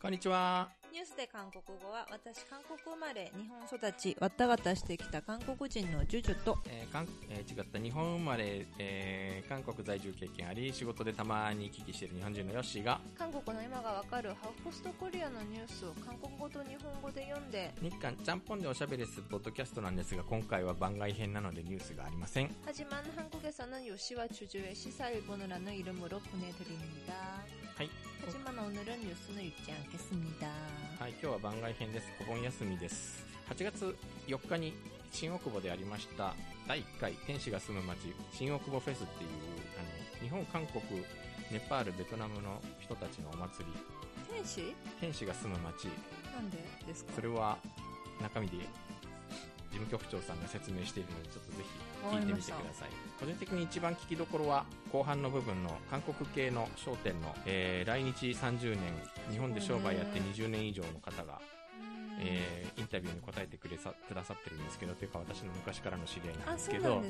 [0.00, 0.81] こんにちは。
[0.91, 27.13] ニュースで韓国語は私韓国生まれ日本育ちわったがたしてきた韓国人のジュジュとえーかんえー違った日本生まれ、えー韓国在住経験あり仕事でたまに行き来している日本人のヨッシーが韓国の今がわかるハフポストコリアのニュースを韓国語と日本語で読んで日韓ちゃんぽんでおしゃべりするポッドキャストなんですが今回は番外編なのでニュースがありません 하지만 한국에서는 요시와 주주의 시사일본어라는 이름으로 보내드립니다.
[27.77, 27.89] はい、
[28.25, 30.47] 하지만 오늘은 뉴스는 읽지 않겠습니다.
[30.98, 32.06] はい、今日は番外編です。
[32.20, 33.24] お盆休みです。
[33.50, 33.96] 8月
[34.28, 34.72] 4日に
[35.10, 36.34] 新大久保でありました
[36.66, 37.98] 第1回天使が住む街
[38.32, 39.30] 新大久保フェスっていう
[39.78, 40.82] あの日本韓国
[41.50, 43.72] ネパールベトナムの人たちのお祭り。
[44.34, 44.74] 天使？
[45.00, 45.88] 天使が住む街
[46.34, 47.12] なんでですか？
[47.16, 47.58] それは
[48.22, 51.68] 中身で事務局長さんが説明しているのでちょっとぜひ
[52.10, 52.88] 聞いてみてください。
[53.20, 58.78] 個人的に一番聞きどころは後半の部分の韓国系の商店の、えー来日30年
[59.30, 61.40] 日本で商売やって20年以上の方が、
[62.18, 67.02] えーインタビューに答えてくれさくださってるんですけどというか私の昔からの知り合いなんあ、ですけど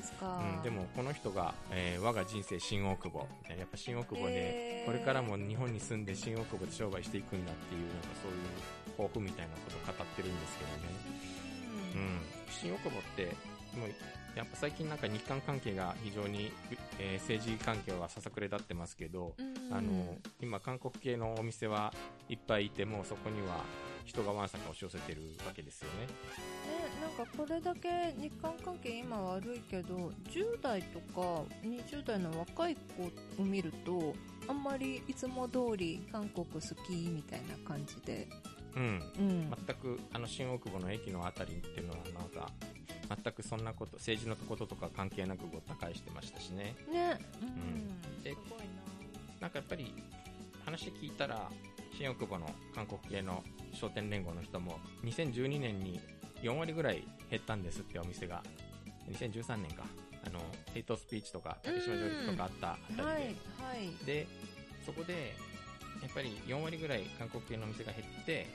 [0.62, 4.34] でもこの人が、えー我が人生新大久保やっぱ新大久保へー。
[4.34, 10.76] でこれからも日本に住んで新大久保で商売していくんだっていうなんかそういう抱負みたいなことを語ってるんですけどね、
[11.94, 12.20] ううんん、
[12.50, 13.24] 新大久保って
[13.78, 13.90] もう
[14.34, 16.52] やっぱ最近なんか日韓関係が非常に、
[16.98, 21.94] えー政治関係はささくれ立ってますけど、うんあの今韓国系のお店は
[22.28, 23.64] いっぱいいてもそこには
[24.04, 26.06] 人がわんさか押し寄せてるわけですよね。
[26.06, 26.12] ね、
[27.00, 34.14] なんかこれだけ日韓関係今悪いけど10代とか20代の若い子を見ると
[34.48, 38.28] あんまりいつも通り韓国好きみたいな感じで、
[38.76, 39.02] うん。
[39.18, 39.54] うん。
[39.66, 42.50] 全くあの新大久保の駅のあたりっていうのはなんか
[43.22, 46.74] 全くそんなこと政治のこととか関係なくごった返してましたしね。
[46.92, 47.48] ね、うん。
[47.48, 48.22] ん。
[48.22, 48.36] でな
[49.40, 49.94] なんかやっぱり
[50.64, 51.50] 話聞いたら
[51.96, 56.00] 新大久保の韓国系の商店連合の人も2012年に
[56.42, 58.42] 4割ぐらい減ったんですってお店が。
[59.10, 59.84] 2013年か。
[60.24, 60.38] あの
[60.72, 64.06] ヘイトスピーチとか竹島上陸とかあったあたりで、はいはい。
[64.06, 64.26] で
[64.86, 65.34] そこで
[66.00, 68.46] やっぱり4割ぐらい韓国系のお店が減って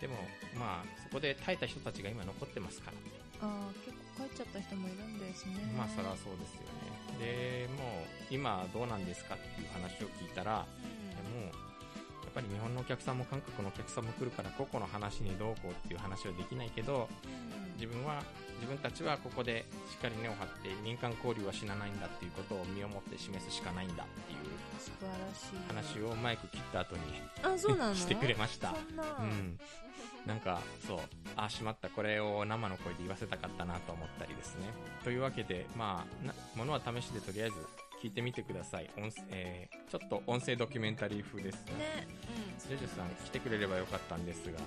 [0.00, 0.16] でも
[0.58, 3.48] まあそこで耐えた人たちが今残ってますから。
[3.48, 5.54] あー結構帰っちゃった人もいるんですね。
[5.76, 7.18] まあそりゃそうですよね。
[7.18, 11.50] でもう今どうなんですかっていう話を聞いたらでもや
[12.30, 17.74] っぱり日本のお客さんも韓国のお客さんも来るから個々の話にどうこうっていう話はできないけどうん。
[17.78, 18.22] 自分は
[18.60, 24.38] 自分たちはここでしっかり根を張って民間交流は死なないんだっていうことを身をもって示すしかないんだっていう
[24.80, 26.02] 素晴らしい。
[26.02, 27.02] 話をマイク切った後に
[27.42, 27.94] あそうなの？
[27.96, 28.70] してくれました。
[28.70, 29.58] うん、
[30.28, 30.98] なんかそう
[31.36, 31.88] あしまった。
[31.88, 34.66] これを生の声で言わせたかったなと思ったりですね。
[35.02, 37.56] というわけでまあなものは試しでとりあえず
[38.02, 38.90] 聞いてみてください。
[38.96, 41.64] 音声、えーちょっと音声ドキュメンタリー風です。
[41.64, 42.06] ね
[42.60, 42.68] うん。
[42.68, 44.58] ジェジュさん来てくれればよかったんですが。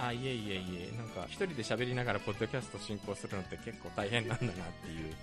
[0.00, 0.96] あいえいえいえ。
[0.96, 5.14] なんか一人で喋りながらポッドキャスト進行するのって結構大変なんだなっていう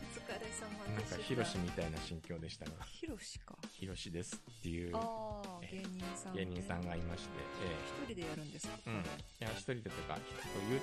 [0.61, 2.71] なんかヒロシみたいな心境でしたが。
[2.85, 3.55] ヒロシか。
[3.71, 7.29] ヒロシですっていうああ芸人さん芸人さんがいまして、
[7.63, 8.73] え一人でやるんですか？
[8.85, 8.95] えうん。
[8.95, 8.99] い
[9.39, 10.17] や一人でとか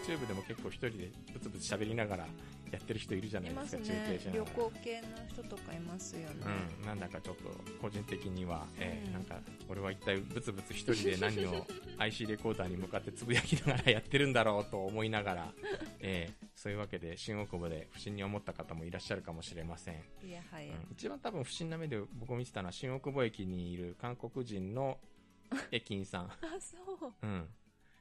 [0.07, 2.27] YouTube でも結構一人でブツブツ喋りながら
[2.71, 3.85] やってる人いるじゃないいですすね。
[3.87, 6.27] 中継しな旅行系の人とかいますよね、
[6.81, 7.43] うん、なんだかちょっと
[7.81, 9.13] 個人的には、えーうん。
[9.15, 9.37] なんか
[9.69, 11.67] 俺は一体ブツブツ一人で何を
[11.99, 15.53] IC レコーダーに向かってつぶやきながらやってるんだろうと思いながら、
[16.01, 20.93] えーそういうわけで新大久保で不審に思った方もいらっしゃるかもしれません、いやはや、うん。
[20.93, 24.99] 一番多分不審な目で僕見てたのは新大久保駅にいる韓国人の
[25.71, 27.13] 駅員さん、 あそう。
[27.23, 27.49] うん、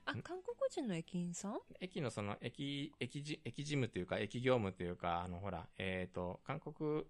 [0.06, 1.60] あ韓国人の駅員さん？
[1.80, 7.04] 駅のその駅、駅じ、駅事務というか、駅業務というか、あの、ほら、えっ、と、韓国、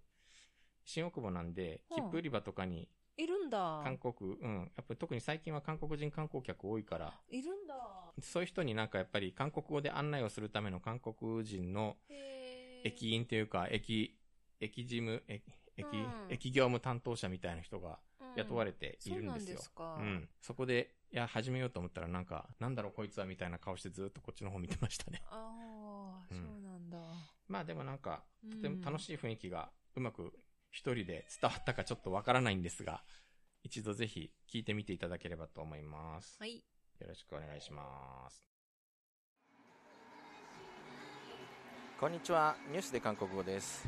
[0.84, 3.81] 新大久保なんで、はあ切符売り場とかに、いるんだ。
[3.84, 7.75] 韓国、うん、やっぱり特に最近は韓国人観光客多いから、いるんだ。
[8.19, 11.97] そういう人になんかやっぱり韓国語で案内をするための韓国人の
[12.84, 14.17] 駅員というか、駅、
[14.61, 15.44] 駅事務、駅、
[15.75, 17.99] 駅、うん駅業務担当者みたいな人が
[18.38, 19.59] 雇われているんですよ。
[19.59, 20.29] そうなんうん。
[20.40, 25.22] そこで、いや、始めようと思ったらなんか、なんだろうこいつはみたいな顔してずっとこっちの方見てましたね。
[25.25, 26.97] ああ、うんそうなんだ
[27.47, 30.31] まあでもなんか、うんとても楽しい雰囲気がうまく
[30.69, 33.03] 一人で伝わったかちょっとわからないんですが、
[33.63, 36.37] 一度ぜひ聞いてみていただければと思います。
[36.40, 36.63] はい
[36.99, 38.46] よろしくお願いします。
[41.99, 43.85] こんにちはニュースで韓国語です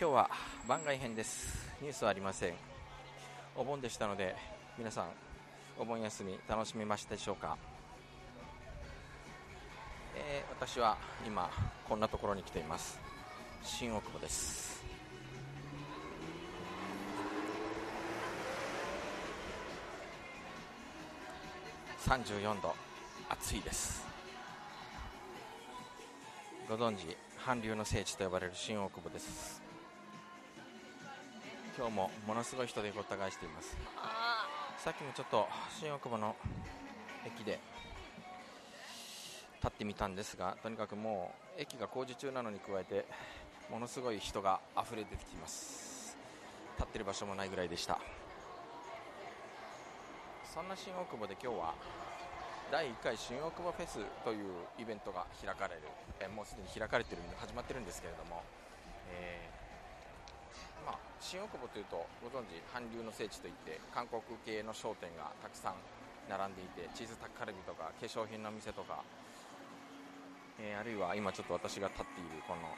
[0.00, 0.30] 今日は
[0.68, 1.68] 番外編です。
[1.82, 2.54] ニュースはありません。
[3.56, 4.36] お盆でしたので
[4.78, 5.06] 皆さん
[5.76, 7.56] お盆休み楽しみましたでしょうか、
[10.14, 10.96] えー私は
[11.26, 11.50] 今
[11.88, 13.00] こんなところに来ています。
[13.64, 14.84] 新大久保です。
[22.06, 22.72] 34度
[23.28, 24.06] 暑いです。
[26.68, 29.67] ご存知韓流の聖地と呼ばれる新大久保です。
[31.78, 33.76] 今日もものすごい人でごった返しています。
[34.78, 35.46] さっきもちょっと
[35.78, 36.34] 新大久保の
[37.24, 37.60] 駅で
[39.62, 43.06] 立ってみたんですがとにかくもう駅が工事中なのに加えて
[43.70, 46.18] ものすごい人が溢れ出てきています。
[46.78, 48.00] 立ってる場所もないぐらいでした。
[50.52, 51.74] そんな新大久保で今日は
[52.72, 54.50] 第1回新大久保フェスという
[54.80, 55.82] イベントが開かれる、
[56.18, 58.42] えもうすでに開かれてる始まってるんですけれども、
[59.12, 59.57] えー、
[60.88, 65.76] まあ、新大久保というとご存知韓流の聖地といって韓国系の商店がたくさん
[66.32, 69.04] 並んでいてチーズタッカルビとか化粧品の店とか、
[70.56, 72.72] えー、あるいは今ちょっと私が立っているこの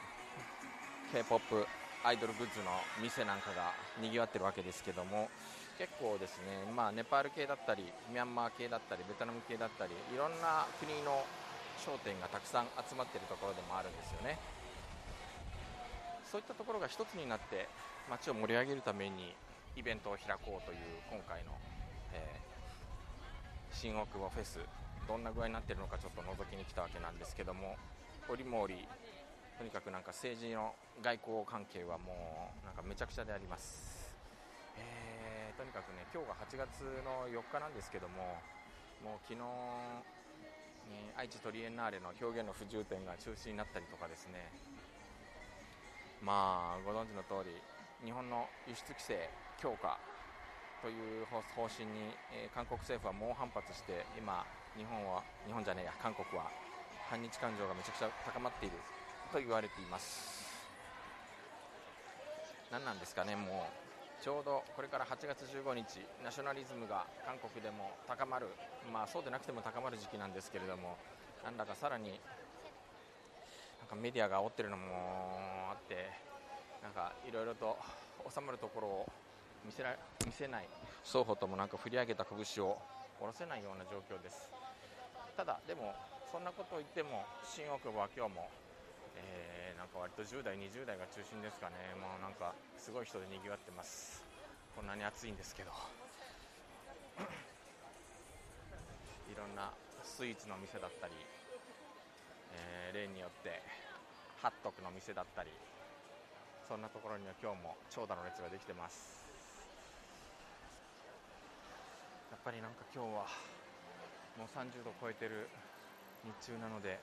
[1.15, 1.63] k p o p
[2.03, 3.71] アイドルグッズの店なんかが
[4.03, 5.31] にぎわってるわけですけども
[5.79, 11.23] 結構ですね、まあ、ネパール系だったりミャンマー系だったりベトナム系だったりいろんな国の
[11.79, 14.39] 商店がたくさん集まっているところでもあるんですよね。
[16.31, 17.67] そういったところが一つになって
[18.11, 19.35] 街を盛り上げるために
[19.77, 21.55] イベントを開こうという今回の、
[22.13, 24.59] えー、新大久保フェス
[25.07, 27.79] どんな具合になっているのかちょっと覗きに来たわけなんですけども
[28.27, 28.83] 折も折
[29.59, 34.11] とにかくなんか政治の外交関係はもうなんかめちゃくちゃであります、
[34.75, 38.43] えー、とにかくね今日が8月の4日なんですけども
[39.07, 39.47] もう昨日、
[40.91, 44.51] ね、愛知トリエンナーレの表現の不自由展が中止になったりとかですね。
[46.21, 47.57] まあご存知の通り
[48.05, 49.29] 日本の輸出規制
[49.61, 49.99] 強化
[50.81, 54.45] という方針に、えー、韓国政府は猛反発して今
[54.77, 56.49] 日本は日本じゃねえや韓国は
[57.09, 58.77] 反日感情がめちゃくちゃ高まっている
[59.33, 60.41] と言われています。
[62.71, 68.47] 何なんですかねもうちょうどこれから8月15日ナショナリズムが韓国でも高まる
[68.93, 70.97] まあそうでなくても高まる時期なんですけれども
[71.43, 72.21] なんだかさらに
[73.81, 74.85] なんかメディアが煽ってるのも
[75.73, 76.30] あって
[76.83, 77.77] なんかいろいろと
[78.33, 79.13] 収まるところを
[79.65, 79.97] 見せら
[80.27, 80.69] 見せない
[81.05, 82.79] 双方ともなんか振り上げた拳を
[83.19, 84.49] 下ろせないような状況です。
[85.37, 85.95] ただでも
[86.31, 88.49] そんなことを言っても新大久保は今日も
[89.17, 94.25] えー、なんか割と10代、20代が中心ですかね、もうなんかすごい人でにぎわってます、
[94.77, 95.71] こんなに暑いんですけど、
[99.33, 99.71] いろんな
[100.05, 101.15] スイーツの店だったり、
[102.55, 103.63] えー、例によって
[104.43, 105.51] ハットクの店だったり、
[106.71, 109.27] そんなところには今日も長蛇の列ができてます。
[112.31, 113.27] やっぱりなんか今日は
[114.39, 115.51] もう30度超えてる
[116.23, 117.01] 日中なので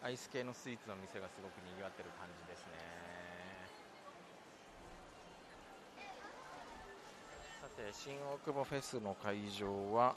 [0.00, 2.80] アイス系のスイーツの店がすごくにぎわってる感じですね
[7.60, 10.16] さて新大久保フェスの会場は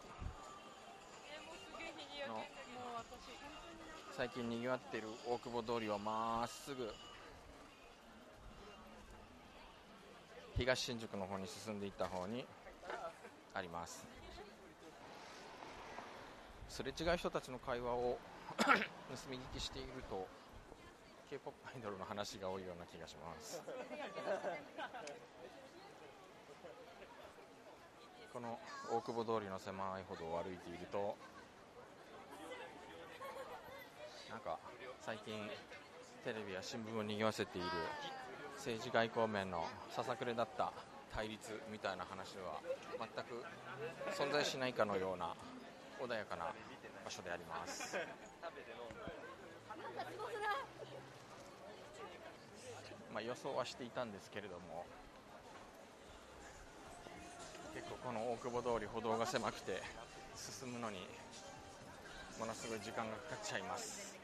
[4.15, 6.87] 最近にぎわっている大久保通りをまっすぐ
[10.57, 12.43] 東新宿の方に進んでいった方に
[13.53, 14.03] あります。
[16.67, 18.17] すれ違う人たちの会話を
[18.57, 18.73] 盗
[19.29, 20.27] み聞きしていると
[21.29, 23.61] k p o p アイドルの話が多いような気がします。
[28.33, 28.59] この
[28.91, 31.15] 大久保通りの狭い歩道を歩いていると
[34.29, 34.59] なんか
[35.01, 35.49] 最近
[36.23, 37.67] テレビや新聞を賑わせている
[38.67, 40.73] 政治外交面のささくれだった
[41.15, 42.59] 対立みたいな話は
[42.99, 43.41] 全く
[44.11, 45.31] 存在しないかのような
[46.03, 46.51] 穏やかな
[47.05, 47.95] 場所であります。
[53.13, 54.85] まあ、予想はしていたんですけれども
[57.73, 59.81] 結構この大久保通り歩道が狭くて
[60.35, 61.07] 進むのに
[62.37, 64.17] ものすごい時間がかかっちゃいます。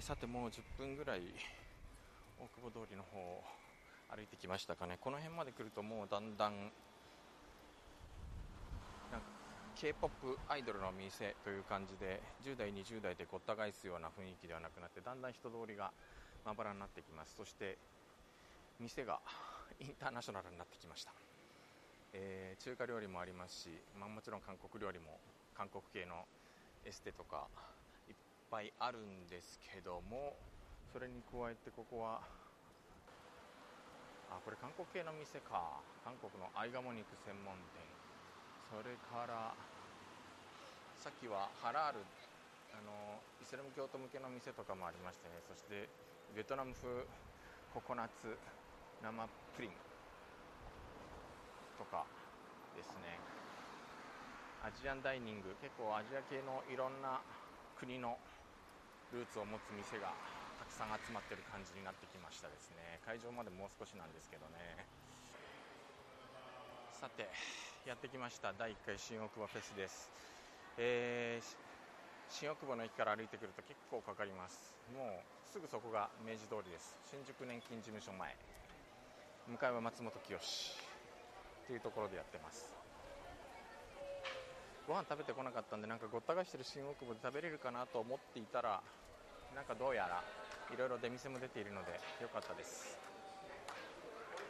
[0.00, 1.20] さてもう10分ぐらい
[2.38, 3.44] 大久保通りの方を
[4.08, 4.96] 歩いてきましたかね。
[4.98, 6.72] この辺まで来るともうだんだん
[9.76, 15.90] K-POP アイドルの店という感じで10代、20代でごった返すような雰囲気ではなくなってだんだん人通りが
[16.44, 17.34] まばらになってきます。
[17.36, 17.76] そして
[18.78, 19.20] 店が
[19.80, 21.12] インターナショナルになってきました、
[22.14, 25.20] えー、中華料理もありますし、まあ、もちろん韓国料理も
[25.56, 26.24] 韓国系の
[26.84, 27.48] エステとか
[28.50, 30.34] ぱいあるんですけども
[30.92, 32.20] それに加えてここは
[34.30, 35.82] あこれ韓国系の店か。
[36.06, 37.82] 韓国の合鴨肉専門店。
[38.70, 39.50] それから
[40.94, 42.06] さっきはハラール
[42.70, 45.42] あのイスラム教徒向けの店とかもありましてね。
[45.50, 45.90] そして
[46.30, 46.86] ベトナム風
[47.74, 48.38] ココナッツ
[49.02, 49.10] 生
[49.58, 49.74] プリン。
[51.74, 52.06] とか
[52.78, 53.18] ですね。
[54.62, 55.58] アジアンダイニング。
[55.58, 57.18] 結構アジア系のいろんな
[57.74, 58.14] 国の
[59.12, 60.14] ルーツを持つ店が
[60.58, 63.00] たくさん集まってる感じになってきましたですね。
[63.04, 64.86] 会場までもう少しなんですけどね。
[66.94, 67.28] さて
[67.86, 68.52] やってきました。
[68.52, 70.10] 第1回新大久保フェスです、
[70.78, 71.70] えー
[72.30, 74.72] 新大久保の駅から歩いてくると結構かかります。
[74.94, 76.94] もうすぐそこが明治通りです。
[77.10, 78.36] 新宿年金事務所前。
[79.48, 80.40] 向かいは松本清っ
[81.66, 82.79] ていうところでやってます。
[84.90, 88.82] ご飯食べてこなかったんでなんかごった返してる新大久保で食べれるかなと思っていたら
[89.54, 92.98] なんかどうやらいろいろ出店も出ているのでよかったです。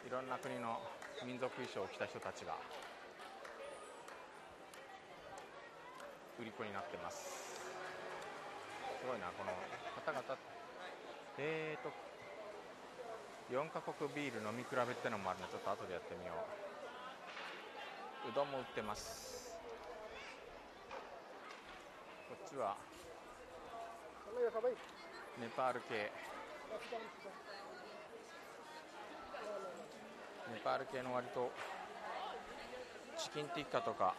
[0.00, 0.80] いろんな国の
[1.28, 2.56] 民族衣装を着た人たちが
[6.40, 7.60] 売り子になってます。
[7.60, 10.40] すごいなこの方々。
[11.36, 11.92] えーと
[13.52, 16.32] 4カ国ビール飲み比べってのもあるのでちょっと後でやってみよ
[18.24, 18.30] う。
[18.30, 19.30] うどんも売ってます
[22.30, 22.74] こっちは。
[25.38, 26.10] ネパール系。
[30.52, 31.52] ネパール系の割と。
[33.16, 34.14] チキンティッカとか。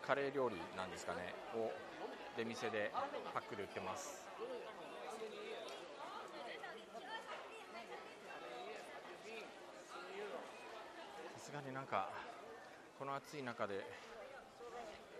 [0.00, 1.34] カレー料理なんですかね。
[1.54, 1.70] を。
[2.38, 2.90] 出店で。
[3.34, 4.24] パックで売ってます。
[11.36, 12.08] さすがになんか。
[12.98, 13.84] この暑い中で。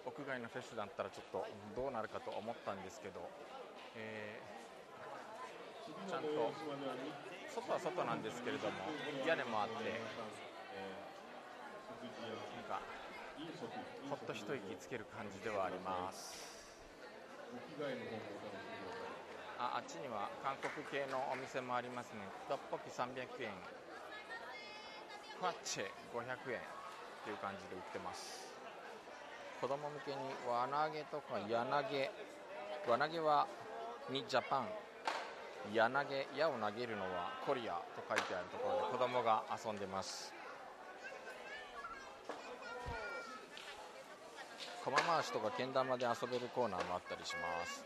[0.06, 1.44] 屋外のフェスだったらちょっと
[1.74, 3.20] どうなるかと思ったんですけど、
[3.98, 4.56] えー
[6.06, 6.28] ちゃんと
[7.50, 8.74] 外は外なんですけれども
[9.26, 9.90] 屋根もあって、な
[12.62, 12.78] んか
[14.10, 16.34] ほっと一息つける感じではあります。
[19.58, 22.20] ああっちには韓国系のお店もありますね。
[22.48, 23.50] トッポキ300円。
[25.40, 25.84] ファッチェ
[26.14, 26.22] 500
[26.52, 26.62] 円っ
[27.24, 28.55] ていう感じで売ってます。
[29.60, 32.10] 子供向けに輪投げとか矢投げ
[32.86, 33.46] 輪投げは
[34.10, 34.68] にジャパン。
[35.72, 40.32] 矢投げ矢を投げるのはコリアと書いてあるところで子供が遊んでます。
[44.84, 47.84] 駒回しとかけん玉で遊べるコーナーもあったりします。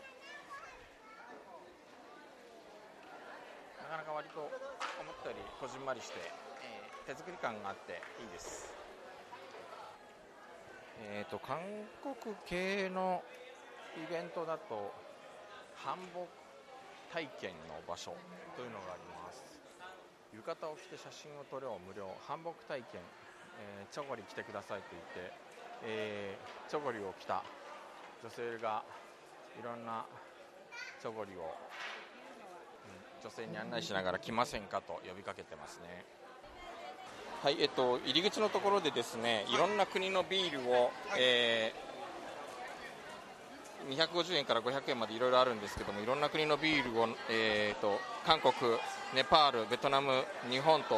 [3.81, 4.51] なかなか割と思っ
[5.23, 6.19] たよりこじんまりして、
[6.61, 8.80] えー手作り感があっていいです。
[11.03, 11.57] えーと韓
[12.01, 13.23] 国系の
[13.97, 14.93] イベントだと
[15.83, 16.25] 韓国
[17.11, 18.13] 体験の場所
[18.55, 19.43] というのがあります。
[20.33, 23.01] 浴衣を着て写真を撮れを無料韓国体験、
[23.59, 25.33] えーチョゴリ来てくださいと言って、
[25.83, 27.43] えーチョゴリを着た
[28.23, 28.83] 女性が
[29.59, 30.05] いろんな
[31.01, 31.51] チョゴリを、
[33.21, 36.20] 女性に案内しながら来ませんかと呼びかけてますね。
[37.43, 39.57] はいえっと入り口のところでですねい。
[39.57, 41.91] ろんな国のビールを、えー
[43.89, 48.53] 250円から500円までいろいろあるんですけどもいろんな国のビールを、えー、と韓国、
[49.15, 50.97] ネパール、ベトナム、日本と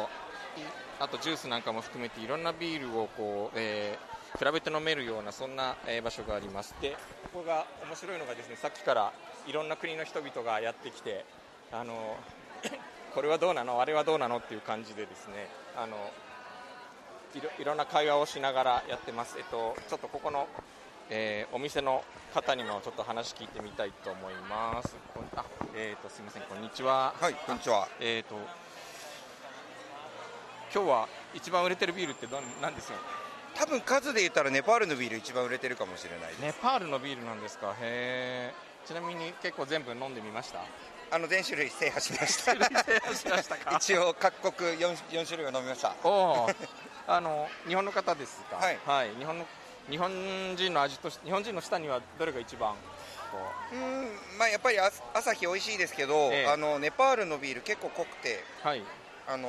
[1.00, 6.74] あとジュースなんかも含めていろんなビールをこう、えー比べて飲めるようなそんな、えー場所があります。
[6.82, 6.90] で
[7.32, 9.12] ここが面白いのがですねさっきから
[9.46, 11.24] いろんな国の人々がやってきて
[11.72, 12.18] あの
[13.14, 13.80] これはどうなの？
[13.80, 14.38] あれはどうなの？
[14.38, 15.96] っていう感じでですねあの
[17.34, 20.46] いろいろんな会話をしながらやってます、えっと、ちょっとここの、
[21.10, 24.96] えーお店の方にもちょっと話聞いてみたいと思います。
[25.14, 25.44] こんあ
[25.76, 27.14] えー、とすみません、こんにちは。
[27.20, 27.86] はい、こんにちは。
[28.00, 28.34] えー、と
[30.74, 32.98] 今日は一番売れてるビールってどんなんですよ？
[33.54, 36.40] 多分数で言ったらネパールのビール一番売れてるかもしれないです。
[36.42, 37.74] ネパールのビールなんですか？
[37.80, 38.52] へえ
[38.84, 40.58] ちなみに結構全部飲んでみました？
[41.12, 42.54] あの全種類制覇しました。
[43.78, 45.94] 一応各国四四種類を飲みました。
[46.02, 46.50] おお
[47.06, 48.56] あの日本の方ですか？
[48.56, 49.10] はい。
[49.18, 49.44] 日本の
[49.90, 50.10] 日本
[50.56, 52.72] 人の味とし日本人の舌にはどれが一番
[53.30, 53.38] こ
[53.72, 53.74] う？
[53.74, 56.46] ーん、まあやっぱりあ朝日美味しいですけど、ええ。
[56.46, 58.82] あのネパールのビール結構濃くて、うはい。
[59.26, 59.48] あの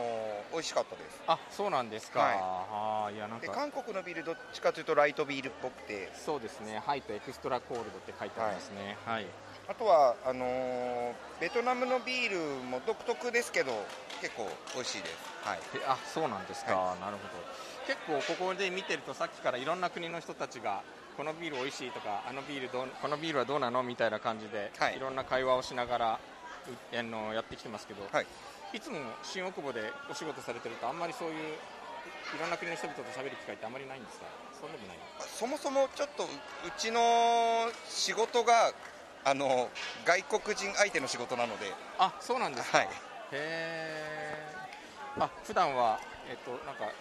[0.54, 1.22] 美味しかったです。
[1.28, 3.16] あそうなんですか、はい。
[3.16, 6.82] いやなんでか韓国のビールどっちかというとライトビールっぽくて、そうですね。
[6.86, 8.98] ハイとエクストラコールドって書いてありますね。
[9.06, 9.26] はい、
[9.68, 13.74] あとはあのーベトナムのビールも独特ですけど
[14.22, 15.16] 結構美味しいです。
[15.44, 15.60] はい。
[15.76, 17.44] えあそうなんですか、なるほど
[17.86, 20.82] 結構ここで見てるとさっきからいろんな国の人たちが
[21.18, 26.20] このビール美味しいとかあのビールどうこのビールはどうなのみたいな感じで、はいい、ろんな会話をしながら
[26.94, 28.26] うあのやってきてますけど、はい。
[28.74, 34.26] いつも新大久保でお仕事されてるとあんまりそういういろんな国の人々と喋る機会ってあんまりないんですか？
[34.62, 38.72] そうでもないそもそもちょっとううちの仕事が
[39.26, 39.70] あの
[40.06, 42.88] 外国人相手の仕事なので、あそうなんですか、はい、
[43.32, 45.24] へー。
[45.24, 46.94] あ普段はえっとなんか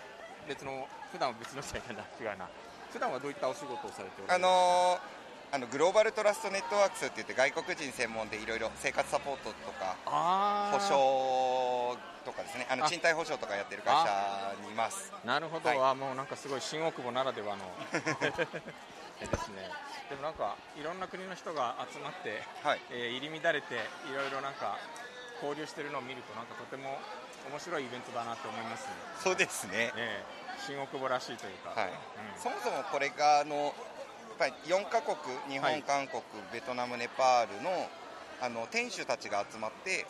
[0.49, 2.31] 別の普段は別のじゃないな。
[2.33, 2.49] 違うな。
[2.91, 9.95] 普段はどういったお仕事をされておらあれるのーあのグローバルトラストネットワークスって言って外国人専門でいろいろ生活サポートとか
[10.73, 12.67] 保証とかですね。
[12.71, 12.89] あのあ。
[12.89, 15.13] 賃貸保証とかやってる会社にいます。
[15.25, 15.79] なるほど、はい。
[15.79, 17.65] あもうなんかすごい新大久保ならではの。
[18.23, 18.33] え
[19.27, 19.71] ですね。
[20.09, 22.81] でもなんかいろんな国の人が集まって、はい。
[22.91, 23.75] えー入り乱れて
[24.11, 24.77] いろいろなんか
[25.43, 26.99] 交流してるのを見るとなんかとても
[27.51, 28.95] 面白いイベントだなと思いますね。
[29.23, 29.93] そうですね。
[29.93, 30.25] ねえ。
[30.67, 31.91] 新大久保らしいというか、はい。
[31.91, 32.41] うん。
[32.41, 33.73] そもそもこれがあのやっ
[34.39, 35.17] ぱり4カ国
[35.49, 35.83] 日本、はい。
[35.83, 37.71] 韓国ベトナムネパールの
[38.43, 40.07] あの店主たちが集まって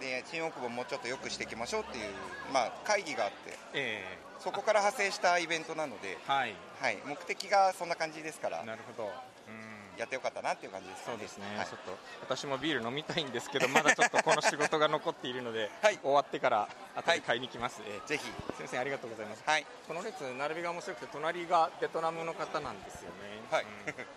[0.00, 2.04] で新大久保もうちょっと良くしていきましょうっていう、
[2.52, 4.02] まあ、会議があってえ
[4.40, 6.54] そこから派生したイベントなので、えはい。
[6.80, 11.66] はい、目的がそんな感じですからなるほど、うん、やってよかったなっていう感じですそうですね、はい。
[11.66, 11.92] ちょっと
[12.22, 15.98] 私もビール飲みたいんですけど まだちょっとこの仕事が残っているので、はい。
[15.98, 18.24] 終わってから後で買いに来ます、えーぜひ。
[18.24, 19.42] すみませんありがとうございます。
[19.44, 19.66] はい。
[19.86, 23.42] この列並びが面白くて隣がベトナムの方なんですよね。
[23.50, 23.64] はい。
[23.64, 23.92] うん。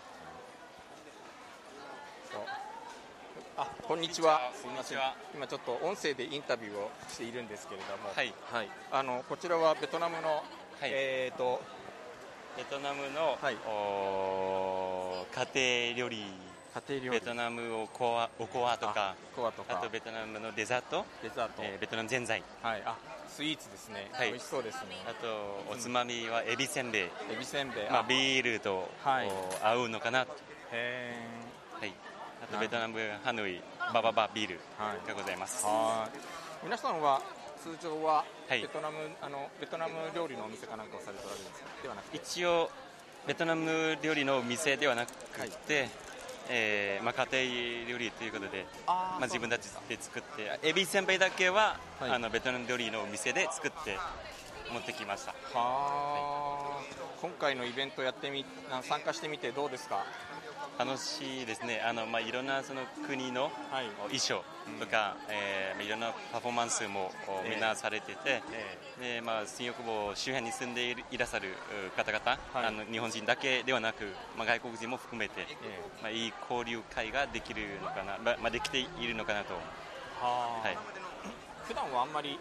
[2.32, 2.63] そう
[3.56, 4.50] あこんにちは。
[4.52, 4.98] すみません
[5.32, 8.10] 今ちょっと音声でインタビューをしているんですけれども。
[8.10, 8.34] はい、
[8.90, 10.42] あのこちらはベトナムの、は
[10.88, 10.90] い。
[10.90, 11.62] えっ、と
[12.56, 13.56] ベトナムの、はい。
[13.70, 16.16] お家庭料理。
[16.74, 17.20] 家庭料理。
[17.20, 19.78] ベトナムおこわおこわとかコアとか。
[19.78, 22.82] あとベトナムのデザート、デザート、えーベトナムぜんざいはい。
[22.84, 22.96] あ
[23.28, 24.30] スイーツですね、はい。
[24.30, 24.96] 美味しそうですね。
[25.06, 27.88] あとおつまみはエビせんべい、エビせんべい。
[27.88, 29.30] まあ、ビールと、はい。
[29.62, 30.28] 合うのかな、はい、
[30.72, 31.44] へ
[31.80, 32.13] あ
[32.54, 33.60] とベトナムハノイ
[33.92, 35.66] バババビールはいがございます、
[36.62, 37.20] 皆さんは
[37.62, 38.62] 通常ははい。
[38.62, 41.68] ベトナム、あのベトナム料理のお店かなんかをされておられるんですか？
[41.82, 42.16] ではなくて。
[42.16, 42.70] 一応
[43.26, 45.12] ベトナム料理の店ではなく
[45.66, 45.88] て、
[46.48, 52.10] えーまあ、家庭料理ということであまあ、自分たちで作ってエビせんべいだけは、はい。
[52.10, 53.98] あのベトナム料理のお店で作って
[54.72, 55.32] 持ってきました。
[55.32, 56.78] はあ、
[57.20, 60.04] 今回のイベントやってみあ参加してみてどうですか？
[60.78, 61.80] 楽しいですね。
[61.86, 63.86] あの、まあ、いろんなその国のはい。
[64.08, 64.42] 衣装
[64.80, 67.10] とか、えーまあいろんなパフォーマンスも
[67.48, 68.42] みんなされてて、
[68.98, 72.66] えでまあ、新大久保周辺に住んでいるいらっしゃるう方々、はい。
[72.66, 74.04] あの日本人だけではなく、
[74.36, 79.60] まあ、外国人も含めて、えまあ、いい交流会ができるのかな、まあまあ、できているのかなと、は
[80.20, 80.76] あ、はい、
[81.66, 82.38] 普段はあんまりと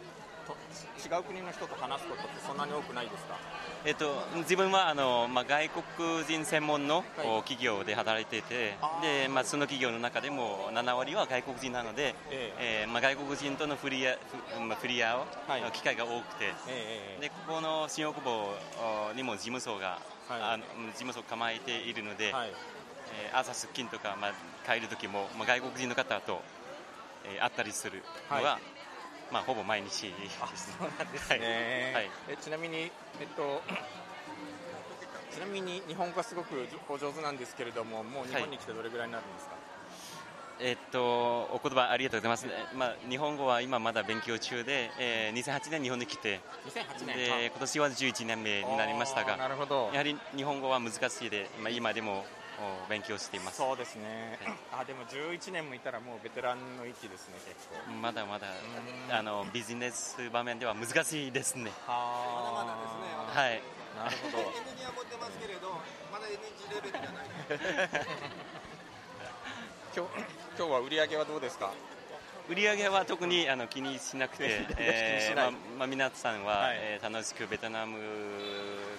[1.03, 3.35] 違う国の人と話すことってそんなに多くないですか？
[3.85, 7.37] えっと、自分はあの、まあ、外国人専門の、はい。
[7.43, 12.85] 企業で働いていてで、まあ、その企業の中でも7割は外国人なので、ええ。
[12.87, 14.13] ーまあ、外国人とのフリア
[14.55, 15.61] フ,、まあ、フリアを、はい。
[15.61, 18.55] の機会が多くてええでここの新大久保
[19.11, 20.41] おにも事務所が、はい。
[20.41, 22.49] あの事務所を構えているので、はい。
[22.49, 24.33] えー朝出勤とか、まあ、
[24.71, 26.41] 帰る時も、まあ、外国人の方と、
[27.25, 28.01] えー会ったりする
[28.31, 28.72] のが、はい
[29.33, 32.09] まあ、ほぼ毎日ですあそうね、はい。
[32.29, 33.63] えちなみに、えっと、
[35.33, 39.55] ちなみに日本語がすごくお上手なんですけれどももう日本に来てどれぐらいになるんですか、
[40.59, 41.01] えっと、
[41.51, 46.39] お言葉ありがとうございます、まあ、日本語は今まだ勉強中で、えー2008年日本に来て。
[46.67, 49.89] 2008年で今年は11年目になりましたあーながるほど。
[49.93, 52.25] やはり日本語は難しいで、まあ、今でもお
[52.89, 53.57] 勉強しています。
[53.57, 54.37] そうですね、
[54.71, 57.91] あでも11年もいたらもうベテランの域ですね結構。
[58.01, 58.47] まだまだ
[59.09, 59.15] うん。
[59.15, 61.71] あのビジネス場面では難しいですね。
[61.87, 63.61] はまだまだですねはい。
[63.95, 64.43] なるほど。
[64.77, 65.69] には持ってますけれど、
[66.11, 66.33] まだ NG
[66.75, 67.25] レベルじゃない。
[69.95, 70.11] 今日
[70.57, 71.71] 今日は売り上げはどうですか？
[72.49, 75.51] 売り上げは特にあの気にしなくて 気にしえーない。
[75.51, 76.77] まあまあ、皆さんは、はい。
[76.79, 77.97] えー楽しくベトナム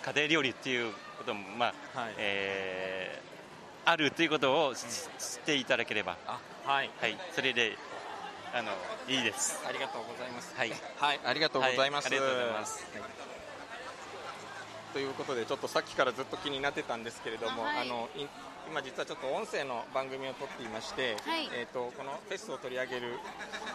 [0.02, 2.14] 家庭料理っていうことも、まあはい。
[2.18, 3.33] えー
[3.84, 6.90] あるということを知知っていただければ、あはい。
[7.00, 7.76] はい、それで
[8.54, 8.72] あの
[9.08, 9.60] いいです。
[9.66, 10.54] ありがとうございます。
[10.56, 10.72] はい。
[10.96, 11.20] はい。
[11.24, 12.18] ありがとうございます、はい。
[12.18, 12.86] ありがとうございます。
[12.98, 13.33] はい
[14.94, 17.88] ということでちょっとさっきからずっと気になってたんですけれどもあ、あはい。
[17.88, 18.28] のい
[18.70, 21.50] 今実はちょっと音声の番組を撮っていまして、はい。
[21.52, 23.18] えっ、とこのフェスを取り上げる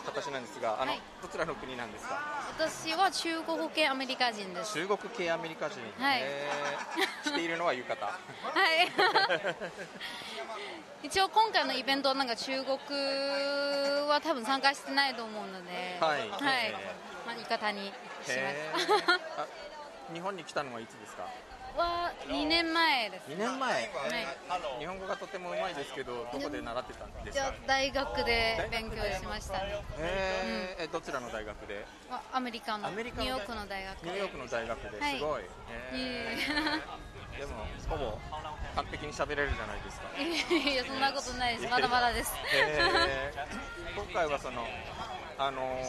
[0.08, 1.02] 形なんですがあの、はい。
[1.22, 2.18] どちらの国なんですか？
[2.58, 4.74] 私は中国系アメリカ人です。
[4.74, 6.22] 中国系アメリカ人、はい。
[6.24, 7.28] へー。
[7.30, 8.02] しているのは浴衣。
[8.02, 8.88] はい。
[11.04, 12.78] 一応今回のイベントなんか中国
[14.08, 16.20] は多分参加してないと思うので、はい。
[16.20, 16.32] はい。
[16.72, 16.76] え
[17.28, 17.88] まあ浴衣に
[18.26, 19.20] しへまー。
[19.44, 19.48] あ
[20.14, 21.24] 日本に来たのはいつですか？
[21.76, 21.78] す。
[21.80, 23.30] は2年前です。
[23.32, 23.72] 2年前？
[23.72, 23.88] はい。
[24.80, 27.54] 日本語がとてもうまいですけどどこで習ってたんですか？
[27.68, 29.60] 大学で勉強しました。
[29.60, 30.84] ねへー。
[30.86, 31.86] えどちらの大学で？
[32.10, 32.88] あアメリカの。
[32.88, 34.04] アメリカのニューヨークの大学。
[34.04, 35.04] ニューヨークの大学です。
[35.04, 35.20] はい。
[35.20, 35.46] ごい、い
[35.94, 37.40] へー。
[37.40, 37.54] でも
[37.88, 38.18] ほぼ
[38.76, 40.08] 完璧に喋れるじゃないですか。
[40.18, 41.72] えいやそんなことないです。
[41.72, 42.34] まだまだです。
[42.54, 43.96] えー。
[43.96, 44.66] 今回はその
[45.38, 45.80] あの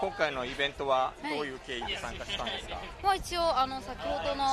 [0.00, 4.44] 今回のイベントはどういう経緯で参加したんですか、まあ一応あの先ほどの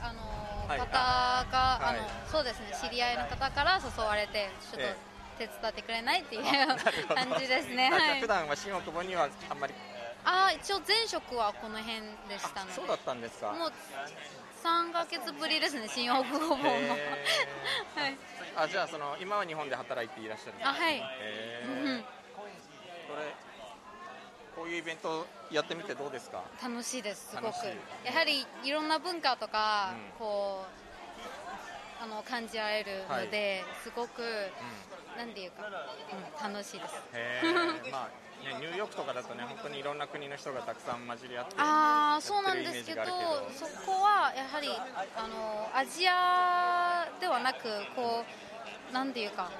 [0.00, 0.78] あのはい。
[0.80, 1.98] 方が、はい。
[1.98, 4.96] あのそうですね知り合いの方から誘われてちょっとえ
[5.38, 7.90] 手伝ってくれないっていう感じですね。
[8.20, 8.26] 普。
[8.28, 9.74] 段は新大久保にはあんまり？
[10.24, 13.52] あー一応前職はこの辺でしたので、そうだったんですか。
[13.52, 13.72] もう
[14.64, 16.68] 3ヶ月ぶりですね新大久保も。
[16.70, 16.72] へ
[17.96, 18.12] はい。
[18.12, 18.16] ー
[18.56, 20.96] あじゃあその今は日本で働いていらっしゃるあはい。
[20.96, 21.84] へー。
[21.84, 22.02] うん。
[22.02, 22.06] こ
[23.18, 23.34] れ
[24.56, 26.42] こういうイベントやってみてどうですか？
[26.62, 27.54] 楽しいですすごく。
[28.04, 30.18] やはりいろんな文化とか、うん。
[30.18, 30.64] こ
[32.00, 35.18] うあの感じられるので、すごくうん。
[35.18, 35.62] なんていうか、
[36.44, 36.94] うん、楽しいです。
[37.12, 37.90] へー。
[37.90, 43.02] まあねニューヨークとかだとね本当にいろんな国の人がたくさん混じり合ってああそうなんですけど
[43.54, 44.68] そこはやはり
[45.16, 47.62] あのアジアではなく
[47.96, 48.24] こ
[48.90, 49.50] うなんていうか、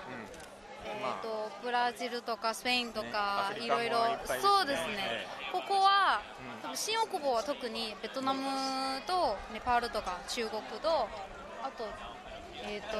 [0.86, 4.06] えーとブラジルとかスペインとか、ねいろいろ。
[4.08, 6.62] ねそうですね、えここは、うん。
[6.62, 8.42] 多分新大久保は特にベトナム
[9.06, 11.08] とネパールとか中国と
[11.62, 11.88] あと,、
[12.64, 12.90] えー、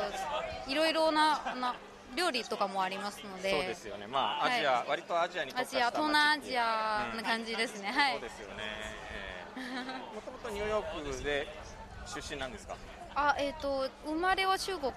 [0.65, 1.75] といろいろなな
[2.17, 3.51] 料理とかもありますので。
[3.51, 4.07] そうですよね。
[4.07, 4.61] まあアはい。
[4.61, 8.13] ジア、割とアジアにアジア東南アジアアな感じですね、はい。
[8.13, 8.65] そうですよね。
[10.15, 11.47] もともとニューヨークで
[12.07, 12.77] 出身なんですか？
[13.17, 14.93] あえっ、と生まれは中国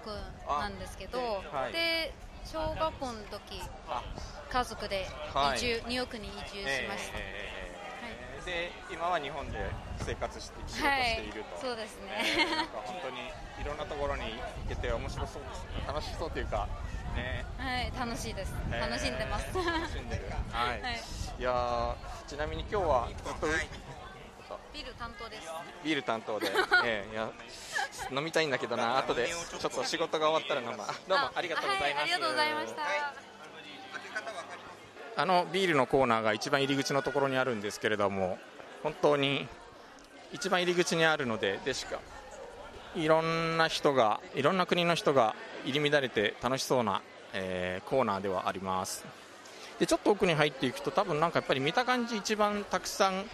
[0.48, 1.72] なんですけど、あはい。
[1.72, 2.12] で
[2.50, 4.02] 小学校の時あ。
[4.50, 5.58] 家族ではい。
[5.58, 7.58] 移住、ニューヨークに移住しました、えー
[8.48, 9.58] で今は日本で
[9.98, 13.28] 生活して仕事していると、そうですね、えーなんか本当に
[13.60, 14.22] いろんなところに
[14.64, 16.66] 行けて面白そうですね楽しそうというか
[17.14, 17.44] ね。
[17.58, 19.52] はい楽しいです、えー楽しんでます。
[19.52, 20.32] 楽しんでる。
[20.48, 21.00] はい、 はい。
[21.38, 21.94] い、やー
[22.26, 23.46] ちなみに今日はずっと
[24.72, 25.48] ビル担当です。
[25.84, 26.46] ビール担当で、
[26.84, 27.30] ええいや
[28.10, 28.98] 飲みたいんだけどな。
[28.98, 32.82] 後でちょっと仕事が終わったら飲むあどうもありがとうございます、はい、ありがとうございました、
[35.22, 38.38] あのビールのコーナーが一番入り口のところにあるんですけれども
[38.82, 39.48] 本当に
[40.32, 41.98] 一番入り口にあるのででしか
[42.94, 45.34] いろんな人がいろんな国の人が
[45.64, 49.04] 入り乱れて楽しそうな、えーコーナーではあります。
[49.78, 53.24] でちょっと奥に入っていくと多分なんかやっぱり見た感じ一番たくさん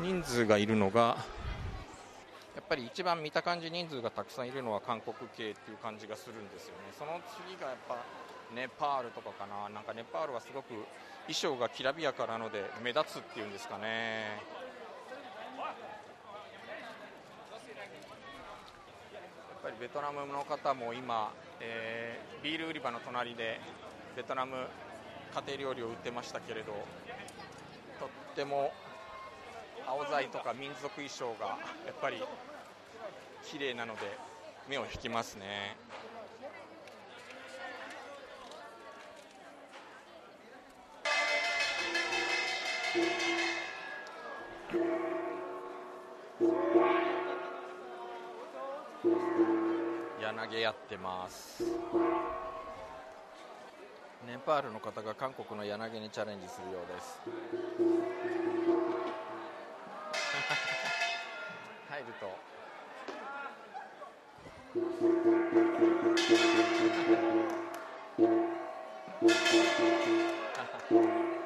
[0.00, 1.16] 人数がいるのが
[2.54, 6.92] やっぱり一番見た感じ人数がたくさんいるのは韓国系っていう感じがするんですよね。
[6.98, 7.96] その次がやっぱ
[8.54, 9.68] ネパールとかかな。
[9.68, 10.68] なんかネパールはすごく
[11.26, 14.42] 衣装がきらびやかなので目立つっていうんですかね。
[15.58, 15.64] や
[19.58, 23.60] っぱりベトナムの方も今、えービール売り場の隣で
[24.16, 24.68] ベトナム
[25.34, 26.72] 家庭料理を売ってましたけれど
[27.98, 28.72] とっても
[29.88, 32.22] 青材とか民族衣装がやっぱり
[33.42, 34.00] 綺麗なので
[34.68, 35.78] 目を引きますね。
[50.20, 51.64] 柳やってます。
[54.26, 57.20] ネパールの方が韓国の柳にチャレンジするようです。
[62.08, 62.26] ると。
[70.88, 71.32] 筒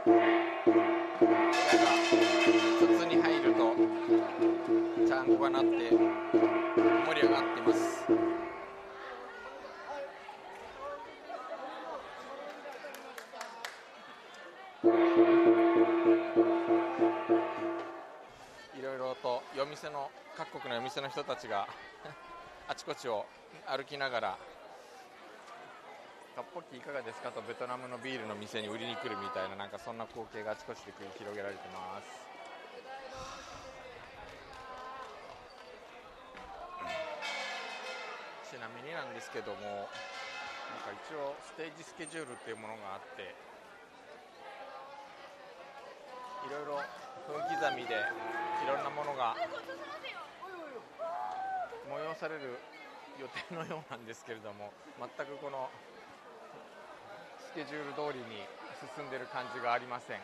[20.93, 21.67] 店の人たちが
[22.69, 23.25] あちこちを
[23.65, 24.39] 歩きながら
[26.37, 32.09] カッポッキいかがですかとベトナムのビールの店に売りに来るみたいななんかそんな光景があちこちで繰り広げられてます。
[38.51, 39.89] ちなみになんですけどもなんか
[41.09, 43.35] 一応ステージスケジュールっていうものがあって
[46.47, 46.77] いろいろ
[47.27, 47.95] 分刻みで
[48.63, 49.35] いろんなものが
[51.93, 52.57] 催される
[53.21, 55.69] 予定のようなんですけれども全くこの
[57.37, 58.49] スケジュール通りに
[58.97, 60.21] 進んでる感じがありません。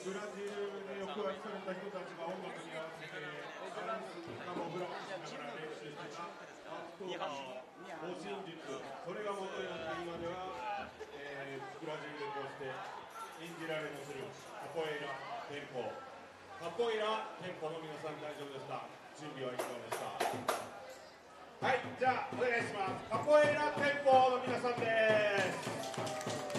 [0.00, 0.52] ブラジル
[0.84, 3.10] で抑圧された人たちが音楽に合わせて
[3.90, 4.86] ダンスカモフラ
[5.24, 7.18] しながら練習してた格闘技
[8.00, 13.09] 護身術それが元になって今では、えー、ブラジルでこうして
[13.40, 15.08] 演じられまするカポエイラ
[15.48, 15.80] テンポ
[16.60, 18.84] カポエラテンポの皆さん大丈夫ですか？
[19.16, 21.64] 準備はいかがですか？
[21.64, 23.08] はいじゃあお願いします。
[23.10, 26.49] カポエラテンポの皆さんです。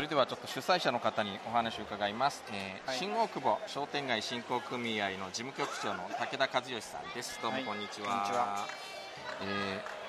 [0.00, 2.96] それではちょっと主催者の方にお話を伺います、えーはい。
[2.96, 7.36] 新大久保商店街振興組合の事務局長の武田和義さんです。
[7.44, 8.64] どうもはいこんにちは,、こんにちは。
[9.44, 10.00] えー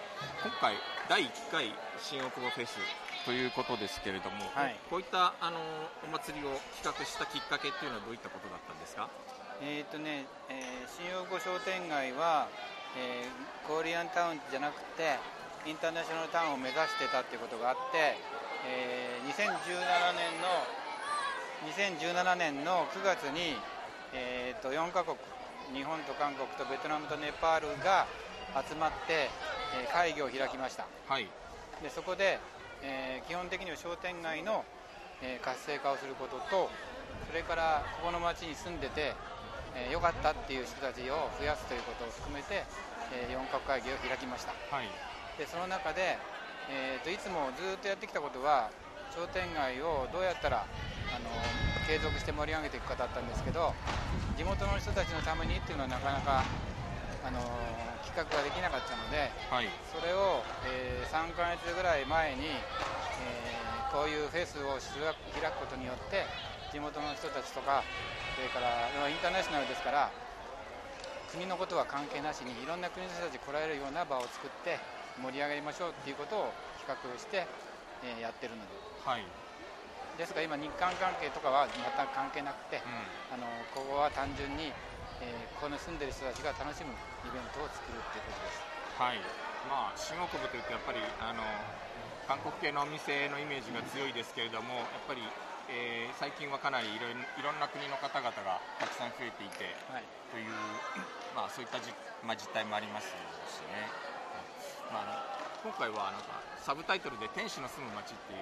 [0.48, 0.80] 今回
[1.12, 2.80] 第1回新大久保フェス
[3.28, 4.80] ということですけれども、はい。
[4.88, 5.60] こういったあの
[6.08, 9.12] お祭りを企画したきっかけっていうのはどういったことだったんですか？
[9.60, 12.48] えーとね、えー新大久保商店街は、
[12.96, 15.20] えーコリアンタウンじゃなくて
[15.68, 18.16] インターナショナルタウンを目指してたっていうことがあって、
[18.68, 20.66] えー2017年の
[21.72, 23.56] 2017年の9月に、
[24.14, 25.18] えーと4カ国
[25.74, 28.08] 日本と韓国とベトナムとネパールが
[28.68, 29.30] 集まって、
[29.80, 30.86] えー会議を開きました。
[31.08, 31.28] はい。
[31.82, 32.40] でそこで、
[32.84, 34.66] えー基本的には商店街の、
[35.22, 36.70] えー活性化をすることと
[37.28, 39.16] それからここの町に住んでて
[39.76, 42.66] えー良かったっていう人たちを増やすということを含めて、
[43.14, 44.52] え4カ国会議を開きました。
[44.76, 44.90] はい。
[45.38, 46.18] でその中で、
[46.72, 48.70] えーといつもずっとやってきたことは
[49.14, 51.28] 商店街をどうやったらあの
[51.88, 53.74] 継続して盛り上げていくかだったんですけど
[54.38, 56.44] 地元の人たちのためにっていうのはなかなか
[57.28, 57.38] あの
[58.08, 59.68] 企画ができなかったのではい。
[59.92, 64.80] それを、えー3ヶ月ぐらい前に、えーこういうフェスを
[65.36, 66.24] 開くことによって
[66.72, 67.84] 地元の人たちとか
[68.36, 70.08] それからまあインターナショナルですから
[71.28, 74.80] 国のことは関係なしにいろんな国の人たち来られるような場を作って
[75.20, 77.48] 盛り上がりましょうっていうことを企画して、
[78.04, 78.72] えーやってるので。
[79.04, 79.26] はい。
[80.18, 82.82] ですから今日韓関係とかは全く関係なくて、
[83.32, 84.72] あのここは単純に、
[85.22, 88.66] えーここに住んでる人たちが楽しむイベントを作るっていうことです。
[88.98, 89.22] はい、
[89.70, 91.42] まあ、新大久保というとやっぱりあの
[92.28, 95.22] 韓国系のお店のイメージが強いですけれどもやっぱり、
[95.70, 100.04] えー最近はかなりいろいろいろんな国の方々がたくさん増えていて、はい。
[100.34, 100.54] という、
[101.34, 101.94] まあ、そういったじ、
[102.26, 103.86] まあ、実態もありますしね、
[104.92, 105.24] まあ、
[105.64, 108.40] 今回はなんかサブタイトルで「天使の住む街」っていう。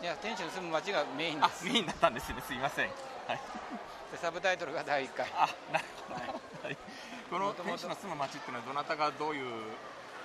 [0.00, 1.68] いや天使の住む町がメインです。
[1.68, 2.40] あメインだったんですね。
[2.40, 2.88] すいません、
[3.28, 3.40] はい、
[4.10, 5.28] でサブタイトルが第1回。
[5.36, 6.76] あなるほど、はい。
[7.28, 9.76] この天使の住む街っていうのはどなたがどういう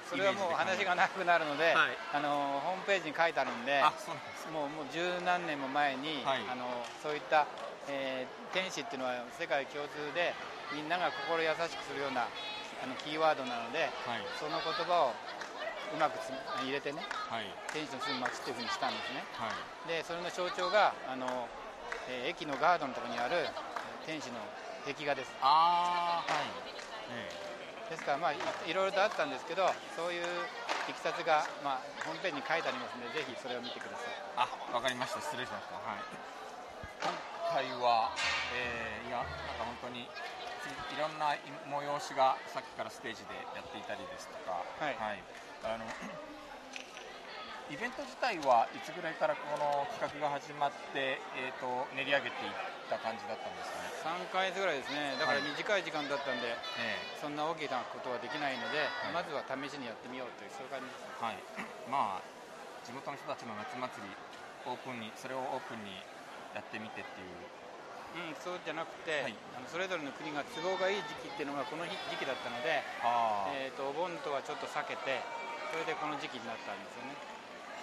[0.09, 1.97] それはもう話が長くなるので、はい。
[2.13, 6.47] あのホームページに書いてあるんであそうなんですもうもう十何年も前に、はい。
[6.47, 7.45] あのそういった、
[7.89, 10.33] えー天使っていうのは世界共通で
[10.71, 12.29] みんなが心優しくするような
[12.81, 14.23] あのキーワードなので、はい。
[14.39, 15.13] その言葉を
[15.93, 16.31] うまくつ
[16.63, 17.45] 入れてねはい。
[17.73, 19.23] 天使の住む町っていうふうにしたんですね。
[19.37, 19.89] はい。
[19.89, 21.27] でそれの象徴があの、
[22.09, 23.47] えー駅のガードのところにある
[24.05, 24.37] 天使の
[24.85, 25.31] 壁画です。
[25.41, 26.45] ああはい、
[27.13, 27.29] え
[27.89, 30.25] ですから、まあ、いいろいろとあったんですけどそういう
[30.89, 34.13] いきさつが、まあ、ホームページに書いてありますのでぜひそれを見てください。
[34.37, 35.21] あわかりました。
[35.21, 35.77] 失礼しました。
[35.81, 36.01] はい。
[37.01, 37.13] 今
[37.53, 38.09] 回は、
[38.53, 40.09] えーいやなんか本当にい
[40.93, 44.65] いろんな催しがさっきからステージでやっていたりですとか。
[44.81, 45.21] はい
[45.65, 45.85] あの
[47.65, 52.53] イベント自体はいつぐらいからこの企画が始まって、えー、と練り上げていっ
[52.85, 55.17] た感じだったんですかね？3ヶ月ぐらいですね。
[55.17, 59.17] だからはい短い時間だったんで、えそんな大きなことはできないので、はい。
[59.17, 61.09] まずは試しにやってみようというそういう感じです。
[61.17, 61.41] はい、
[61.89, 62.25] まあ
[62.85, 64.13] 地元の人たちの夏祭り
[64.69, 66.05] オープンにそれをオープンに
[66.53, 67.65] やってみてっていう。
[68.15, 69.35] うん、そうじゃなくて、はい。
[69.57, 73.49] あのそれぞれの国が都合がいい時期っていうのがこの日時期だったので、あ。
[73.57, 75.25] えー、とお盆とはちょっと避けて、
[75.71, 77.15] それでこの時期になったんですよね。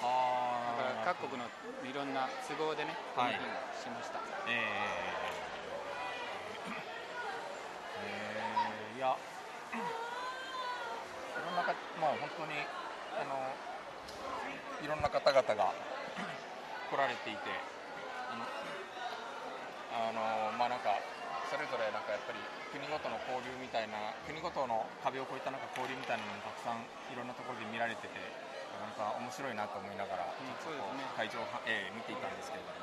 [0.03, 1.47] はだから各国の
[1.87, 3.45] いろんな都合でねこの日に
[3.79, 4.19] しました、
[4.49, 4.59] えー
[8.03, 9.15] えーいや。
[9.15, 9.79] い
[11.45, 12.59] ろんなかまあ本当に
[13.15, 13.55] あの
[14.83, 15.73] いろんな方々が
[16.91, 17.39] 来られていて
[18.33, 18.43] あの
[20.11, 20.99] あのまあなんか
[21.53, 22.41] それぞれなんかやっぱり
[22.73, 26.81] 国ごとの交流みたいな国ごとの壁を越えたなんか交流みたいなのもたくさん
[27.13, 28.17] いろんなところで見られてて
[28.81, 32.83] なんか面白いなと思いながら、ちょっとこう会場をは、えー見ていたんですけれども、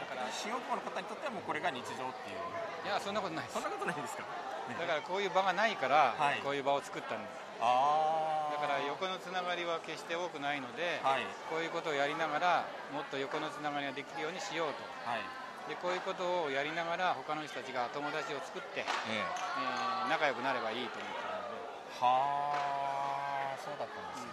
[0.00, 2.40] だから新大久保の方にとってはもうこれが日常っていう。
[2.86, 3.60] いやそんなことないです。
[3.60, 4.24] そんなことないですか？
[4.24, 6.40] だからこういう場がないから、はい。
[6.40, 7.44] こういう場を作ったんです。
[7.60, 11.26] あだから横のつながりは決して多くないので、はい。
[11.52, 14.80] こういうことをやりながらもっと横のつながりができるようにしようと。
[15.04, 15.20] はい
[15.68, 19.20] でこういうことをやりながら他の人たちが友達を作って、ええ。
[19.20, 22.00] えー仲良くなればいいと思ってるので。
[22.00, 24.32] はあそうだったんですね、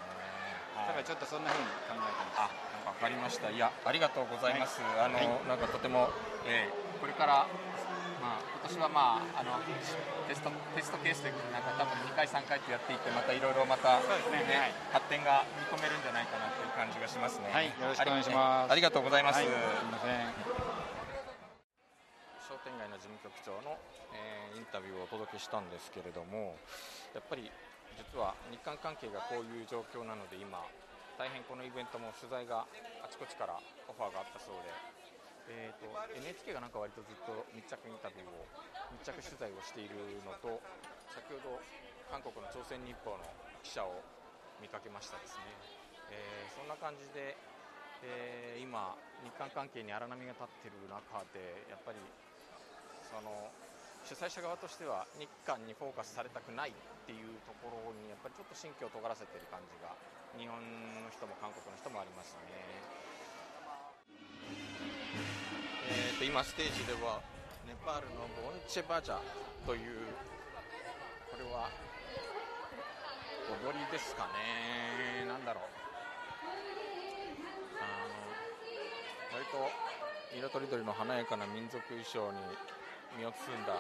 [0.88, 2.56] だからちょっとそんな風に考えてます。
[2.88, 3.52] あわかりました。
[3.52, 5.20] いやありがとうございます、あの、
[5.50, 6.10] なんかとても、
[6.48, 7.46] えーこれから
[8.24, 9.60] まあ今年はまああの
[10.32, 14.08] テストテストケースでなんか多分2回3回とやっていってまたいろいろまた、ね。
[14.08, 14.74] はい。
[14.94, 17.52] 発展が見込めるんじゃないかなという感じがしますね。
[17.52, 17.68] はい。
[17.68, 18.72] よろしくお願いします。
[18.72, 19.46] ありがとうございます、はい。
[19.46, 19.54] すい
[19.92, 20.65] ません
[23.06, 23.78] 事務局長の、
[24.18, 26.56] えーインタビューをお届けしたんですけれども
[27.12, 27.52] やっぱり
[28.00, 30.64] 実は日韓関係がこういう状況なので今
[31.20, 32.64] 大変このイベントも取材が
[33.04, 34.72] あちこちからオファーがあったそうで、
[35.52, 35.92] えー、と
[36.24, 38.48] NHK がなんか割とずっと密着インタビューを
[38.96, 40.64] 密着取材をしているのと
[41.12, 41.60] 先ほど
[42.08, 43.28] 韓国の朝鮮日報の
[43.60, 44.00] 記者を
[44.64, 45.52] 見かけましたですね、
[46.16, 47.36] えーそんな感じで、
[48.08, 48.96] えー今
[49.28, 52.00] 日韓関係に荒波が立っている中でやっぱり
[53.16, 53.32] その
[54.04, 59.96] 主催者側としては日韓にフォーカスされたくないっていうところにやっぱりちょっと神経を尖らせている感じが
[60.36, 62.60] 日本の人も韓国の人もありますね。
[65.88, 67.24] えーと今ステージでは
[67.64, 69.18] ネパールのボンチェバジャ
[69.64, 69.96] という
[71.32, 71.72] これは
[73.64, 75.64] 踊りですかねなんだろう
[77.80, 77.88] あ
[79.32, 79.72] の割と
[80.36, 82.40] 色とりどりの華やかな民族衣装に
[83.18, 83.80] 身を包んだ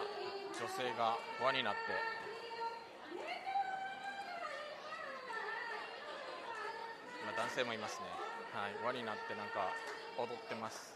[0.55, 1.79] 女性が輪になって。
[7.21, 8.07] 今男性もいますね。
[8.53, 8.95] はい。
[8.95, 9.67] 輪になってなんか
[10.17, 10.94] 踊ってます。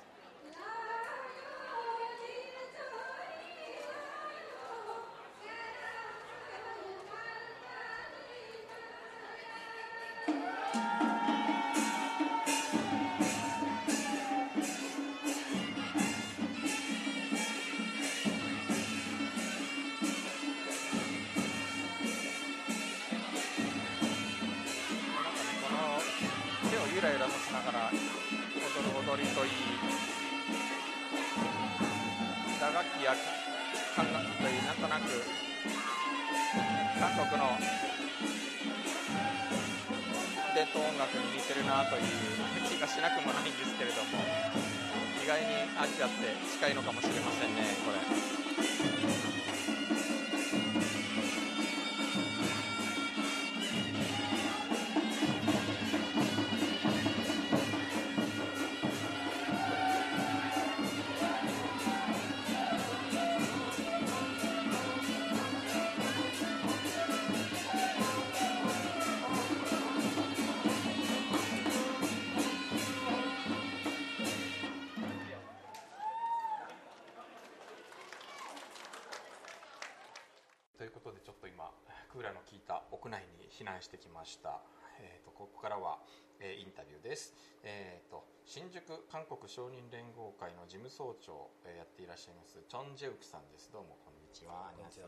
[83.79, 84.59] に避難してきました、
[84.99, 85.99] えー、とここからは、
[86.43, 93.71] えーインタビューです、えー、と新宿韓国商人連合会の事務総長、えーやっていらっしゃいますチョン・ジェウクさんです。
[93.71, 94.75] どうもこんにちは。
[94.75, 95.07] こんにちは。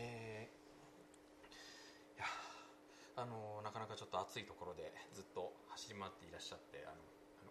[0.00, 0.56] えー
[2.16, 2.26] いや
[3.14, 6.98] あのなかなかちょっと暑いところでずっと走り回っていらっしゃってあの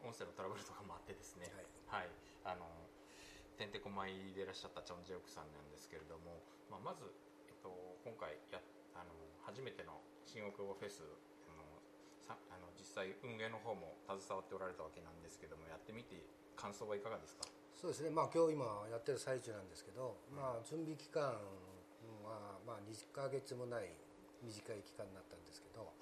[0.04, 1.48] 音声のトラブルとかもあってですね。
[1.88, 2.10] はい、
[2.44, 2.68] あの
[3.56, 7.06] てんてこまいでいらっしゃったチョン・ジェオクさんなんですけれども、まあ、まず、
[7.48, 7.72] えっと、
[8.04, 8.60] 今回や
[8.96, 9.96] あの初めての
[10.28, 11.02] 新大久保フェス
[11.48, 11.64] あの
[12.20, 16.20] さあの実際運営の方も携わっておられたわけなんですけどもやってみて
[16.60, 17.48] 感想はいかがですか？
[17.78, 21.38] そうですね、まあ、今日今やってる最中なんですけど、まあ、準備期間
[22.26, 23.94] は、まあ、2ヶ月もない
[24.42, 25.94] 短い期間になったんですけど、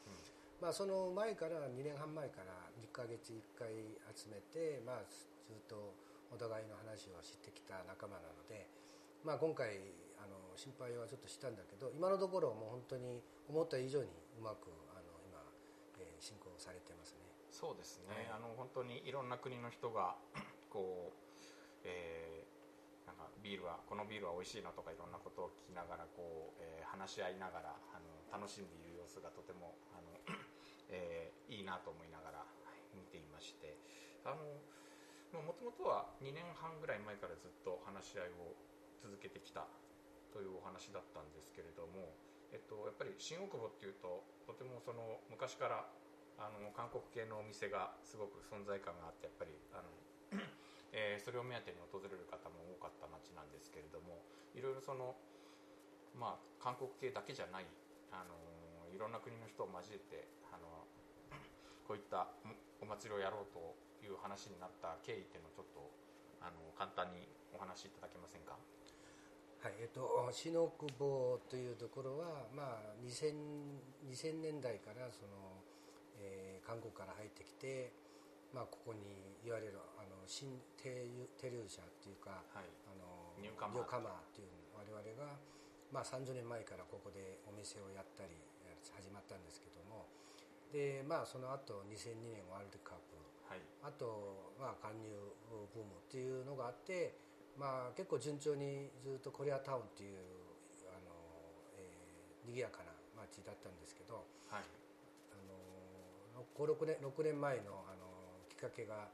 [0.63, 3.75] まあ、その前から2年半前から2ヶ月1回
[4.15, 5.93] 集めて、まあ、ずっと
[6.31, 8.67] お互いの話をしてきた仲間なので、
[9.23, 9.75] まあ、今回
[10.57, 15.39] 心配はちょっとしたんだけど今のところもう本当に思った以上にうまくあの今
[15.99, 17.25] えー進行されてますね。
[17.51, 20.15] そうですね、はいあの本当にいろんな国の人が
[20.69, 30.35] こう、えーなんかビールはこのビールは美味しいなとかいろんなことを聞きながらこう、えー話し合いながらあの楽しんでいる様子がとてもあの、
[30.89, 32.45] えーいいなと思いながら、
[32.95, 33.77] 見ていまして
[34.25, 34.41] あの
[35.43, 38.55] もともとは2年半ぐらい前からずっと話し合いを
[39.03, 39.67] 続けてきた
[40.35, 42.11] というお話だったんですけれども、
[42.51, 45.87] えっと、やっぱり新大久保っていうととてもその昔から
[46.35, 49.87] あの韓国系のお店がすごく存在感があってやっぱりあの、
[50.91, 54.19] えーそれを目当てに訪れる方も多かった街なんですけれども
[54.51, 55.15] いろいろその、
[56.11, 57.67] まあ、韓国系だけじゃない
[58.11, 58.35] あの
[58.91, 60.83] いろんな国の人を交えてあの
[61.87, 62.27] こういった
[62.79, 65.79] お祭りをやろうという話になった経緯っていうのをちょっと
[66.43, 68.59] あの簡単にお話しいただけませんか？
[69.65, 73.33] はいえっと、新大久保というところは、まあ、2000,
[74.13, 75.57] 2000年代からその、
[76.21, 77.93] えー韓国から入ってきて、
[78.49, 79.05] まあ、ここに
[79.45, 80.49] いわゆるあの新
[80.81, 80.89] 停
[81.45, 82.69] 留者っていうか、はい。
[82.89, 84.33] あのニューカマー。
[84.33, 85.37] っていう我々が、
[85.93, 88.33] まあ、30年前からここでお店をやったり
[88.97, 90.09] 始まったんですけども
[90.73, 93.17] で、まあ、その後2002年ワールドカップ。
[93.45, 93.61] はい。
[93.85, 95.09] あと、まあ、勧入
[95.69, 97.24] ブームっていうのがあって、
[97.57, 100.19] まあ、結構順調にずっとコリアタウンっていう
[100.91, 101.15] あの、
[101.79, 104.21] えー賑やかな街だったんですけど
[104.53, 104.63] はい。
[105.33, 105.35] あ
[106.37, 108.05] の56年 ,6 年前のあの
[108.51, 109.09] きっかけが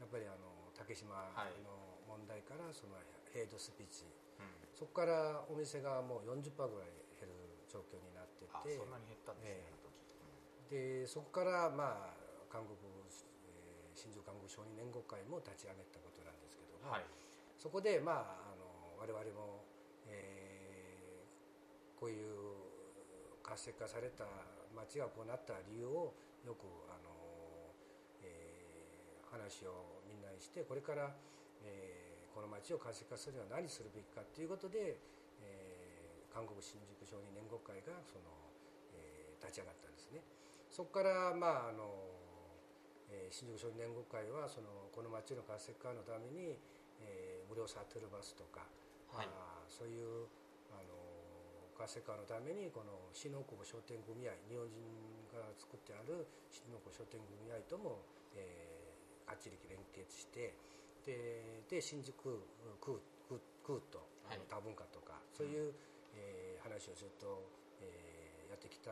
[0.00, 1.52] やっぱりあの竹島はい。
[1.60, 1.76] の
[2.08, 2.96] 問題からその
[3.34, 4.06] ヘイトスピーチ、
[4.40, 4.46] うん。
[4.72, 7.34] そこからお店がもう40%ぐらい減る
[7.68, 9.68] 状況になってあてそんなに減ったんですね、ええ。
[9.68, 11.04] あの時。
[11.04, 12.16] でそこから、まあ、
[12.48, 17.04] 韓国、えー新宿韓国小児年号会も立ち上げたことなんですけども、はい
[17.60, 19.60] そこで、まあ、あの我々も、
[20.08, 22.24] えーこういう
[23.44, 24.24] 活性化された
[24.72, 26.16] 街がこうなった理由を
[26.48, 27.12] よくあの、
[28.24, 31.12] えー話をみんなにしてこれから、
[31.60, 34.96] えーこの街を活性化するには何するべきかということで、
[35.44, 38.32] えー韓国新宿小児年号会がその、
[38.96, 40.24] えー立ち上がったんですね。
[40.72, 41.84] そこから、まああの
[43.12, 46.56] えー新宿小児年号会はそのこの町の活性化のために、
[47.04, 48.62] えー無料サートルバスとか、
[49.10, 50.26] はいあーそういう
[50.70, 50.94] あの
[51.78, 54.78] 活性化のためにこの新大久保商店組合日本人
[55.34, 58.02] が作ってある新大久保商店組合とも、
[58.34, 60.54] えー、がっちり連結して
[61.02, 62.14] でで新宿
[62.78, 65.74] クークークーとあのはい多文化とか、そういう、
[66.14, 67.48] えー話をずっと、
[67.80, 68.90] えーやってきた、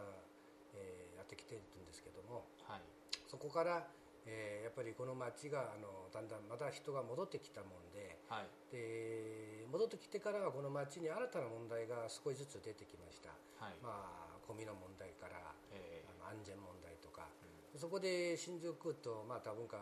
[0.75, 2.47] えーやってきてるんですけども。
[2.67, 2.81] はい
[3.29, 3.87] そこから、
[4.27, 8.49] えーやっぱりこの町があのだんだんまた人が戻ってきたもんではい。
[8.71, 13.75] で戻ってきてからはこの町に新たな問題が少しずつ出てきました、はい。
[13.83, 16.09] まあゴミの問題から、ええ。
[16.09, 17.29] あの安全問題とか、
[17.73, 17.81] うん。
[17.81, 19.77] そこで新宿と、まあ、多文化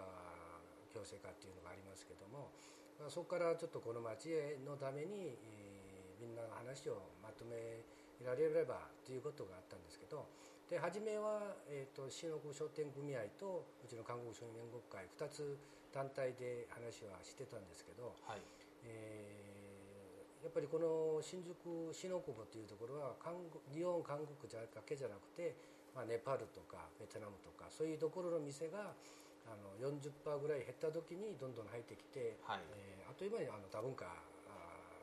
[0.92, 2.50] 共生化っていうのがありますけども、
[2.98, 4.30] まあ、そこからちょっとこの町
[4.64, 5.86] のために、えー
[6.20, 7.84] みんなの話をまとめ
[8.24, 10.26] られればということがあったんですけど
[10.66, 15.54] で初めは、えー、と新大久保商店組合とうちの韓国商人連合会2つ
[15.94, 18.42] 団体で話はしてたんですけど、はい
[18.84, 19.46] えー
[20.44, 25.58] やっぱりこの新宿新大久保というところは韓国日本韓国だけじゃなくて、
[25.90, 28.94] まあ、ネパールとかベトナムとかそういうところの店が
[29.50, 30.06] あの40%
[30.38, 34.14] ぐらい減った時にどんどん入ってきて、はいえーあっという間にあの多文化あ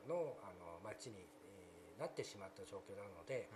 [0.08, 3.52] のあの街に、えーなってしまった状況なので。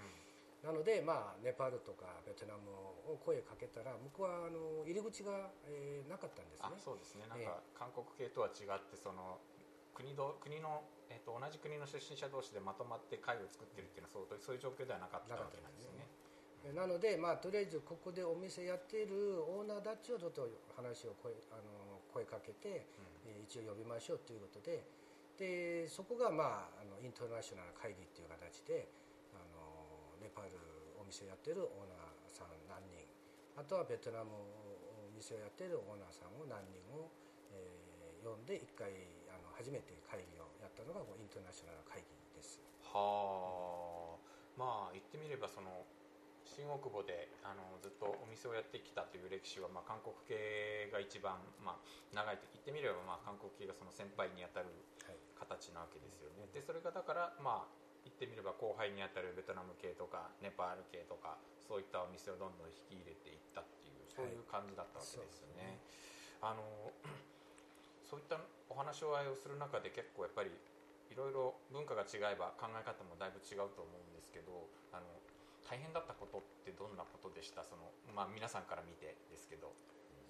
[0.64, 2.68] なので、まあ、ネパールとかベトナム
[3.14, 6.76] を声かけたら向こうはあの入り口が、えーなかったんですあね。
[6.82, 7.28] そうですね。
[7.30, 9.38] なんえか韓国系とは違ってその
[9.94, 16.08] 国ど国の、えっと同じ国の出身者同士でまとまって会を作ってるっていうのはそうそういう状況ではなかったわけなんですよね。
[16.66, 22.88] えなので、まあ、とりあえずここでお店やっているオーナーたちをちょっと話を声あの声かけて、
[23.26, 24.84] えー一応呼びましょうということで。
[25.38, 28.90] でそこが、まあ、あのインターナショナル会議という形で
[30.28, 30.60] ネパール
[31.00, 33.00] お店をやっているオーナーさん何人
[33.56, 37.08] あとはベトナムお店をやっているオーナーさんを何人を、
[37.56, 37.98] えー
[38.28, 38.92] 呼んで1回
[39.32, 42.60] あの初めて会議をやったのがこうインターナショナル会議です。
[42.84, 44.20] はあ。
[44.58, 45.86] まあ言ってみればその
[46.44, 54.74] 新大久保であのずっとお店をやってきたという歴史は、まあ、韓国系が一番、まあ、長いと言ってみれば、まあ、韓国系がその先輩にあたる
[55.08, 55.20] はい。
[55.38, 56.50] 形なわけですよね。
[56.52, 65.80] でそれがだからまあ言ってみれば後輩にあたるベトナム系とかネパール系とかそういったお店をどんどん引き入れていったっていうそういう感じだったわけですよね。
[66.40, 66.64] あの
[68.08, 68.40] そういった
[68.72, 70.52] お話を合いをする中で結構やっぱり
[71.12, 75.08] いろいろ文化が違えば考え方もだいぶ違うと思うんですけどあの
[75.68, 77.64] 大変だったことってどんなことでした？
[77.68, 79.76] その、まあ、皆さんから見てですけど。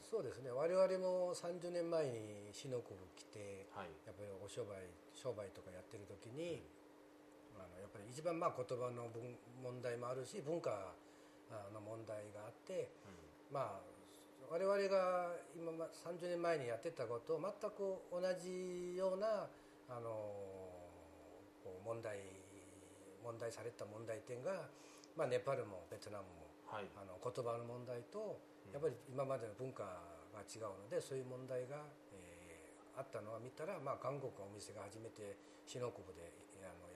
[0.01, 0.49] そうですね。
[0.49, 4.79] 我々も30年前に死の国来て、はい、やっぱりお商売
[5.13, 6.76] 商売とかやってる時に、うん、
[7.57, 9.09] あのやっぱり一番まあ言葉の
[9.61, 10.93] 問題もあるし文化
[11.73, 12.89] の問題があって、
[13.49, 13.97] うん、まあ
[14.49, 19.47] 我々が今30年前にやってたことを全く同じような
[19.89, 20.47] あの
[21.83, 22.19] 問題
[23.23, 24.71] 問題された問題点が、
[25.15, 28.39] まあ、ネパールもベトナムも、はい、あの言葉の問題と
[28.71, 29.83] やっぱり今までの文化
[30.31, 31.83] が違うのでそういう問題が、
[32.15, 35.35] えー、あったのは見たら、まあ、韓国お店が初めて
[35.67, 36.31] シノクブで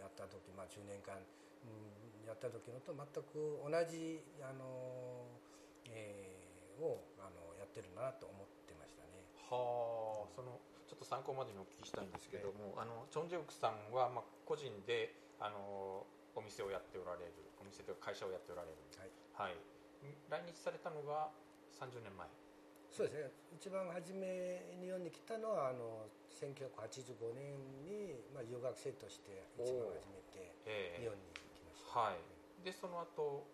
[0.02, 1.14] やった時、まあ、10年間、
[1.62, 5.30] うん、やった時のと全く同じあの、
[5.86, 9.22] えー、をあのやってるなと思ってましたね。
[9.45, 10.58] はあその
[10.89, 16.04] ちょっと参考までにお聞きしたいんですけども、あのチョン・ジェウクさんは、まあ、個人であの
[16.36, 17.32] お店をやっておられる
[17.62, 19.56] お店というか会社をやっておられる、はい、はい、
[20.28, 21.32] 来日されたのが
[21.80, 22.28] 30年前
[22.92, 23.32] そうですね。
[23.56, 27.56] 一番初めに日本に来たのはあの1985年
[27.88, 32.20] に、まあ、留学生として一番初めて日本に来ました、はい、
[32.66, 33.48] でその後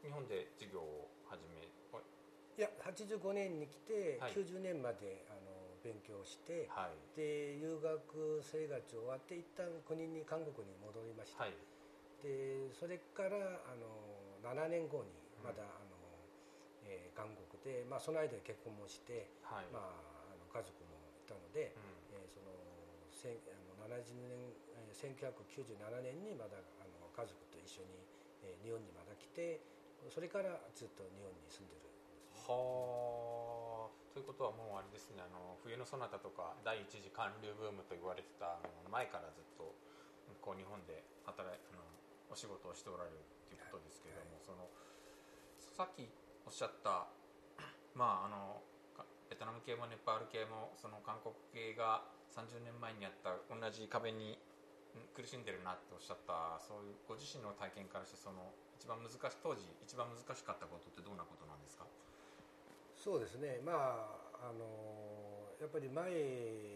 [0.00, 2.60] 日本で授業を始めい。
[2.62, 5.50] や85年に来て、はい、90年まであの
[5.82, 11.56] 勉強して、はい、で留学生活終わって一旦国に韓国に戻りました、はい、
[12.22, 15.10] でそれからあの7年後に
[15.42, 15.94] まだ、うん、あの
[16.84, 19.96] えー、韓国で、まあ、その間に結婚もして、はい、まあ、
[20.28, 28.04] あの家族もいたので、うん、えー、そのあの70年、えー、1997年にまだあの家族と一緒に、
[28.44, 29.64] えー、日本にまだ来て
[30.12, 34.12] それからずっと日本に住んでるんです、ね、はあ。
[34.12, 38.60] ということはもうあれですねあの冬のそなたとか第一次韓流ブームと言われてた
[38.92, 39.72] 前からずっと
[40.44, 41.80] こう日本で働いあの
[42.28, 44.68] お仕事をしておられるということですけれども、はいはい、その
[45.72, 46.04] さっき
[46.44, 47.08] おっしゃった
[47.94, 48.60] まああの
[49.30, 54.38] ベトナム系もネパール系もその韓国系が30年前にあった同じ壁に
[55.14, 61.86] 苦しんでるなっておっしゃったそういうご自身の体験からしてその一番難し当時一番難しかったことってどんなことなんですか？
[62.94, 63.60] そうですね。
[63.64, 64.06] ま
[64.42, 66.10] ああのやっぱり前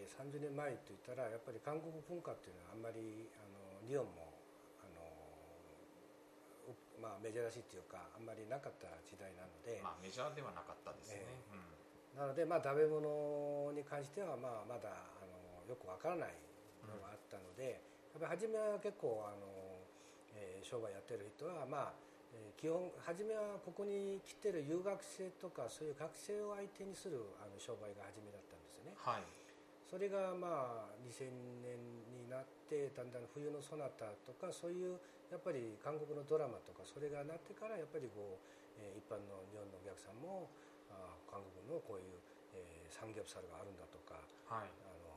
[0.06, 4.27] 30年前といったらやっぱり韓国文化っていうのはあんまりあの日本も
[6.98, 16.34] まあ、珍しいっていうかあんまりなかった時代なので、まあ、メジャーではなかったですね、えーうん、なので、まあ、食べ物に関しては、まあ、まだあのよくわからない
[16.82, 17.80] のがあったので、
[18.14, 19.46] うん、やっぱり初めは結構あの、
[20.34, 29.24] えー、商売やってる人はまあえー、基本初めはここに来てる留学生とかそういう学生を相手にするあの商売が初めだったんですね、はい、
[29.88, 31.32] それがまあ2000
[31.64, 31.80] 年
[32.12, 35.00] になってだんだん冬のそなたとかそういう
[35.32, 40.48] やっぱり韓国のドラマとかそれがなってからやっぱりこう、えー、一般の日本のお客さんも
[40.88, 42.20] あ韓国のこういう、
[42.56, 45.12] えー、サムギョプサルがあるんだとか、はい、あの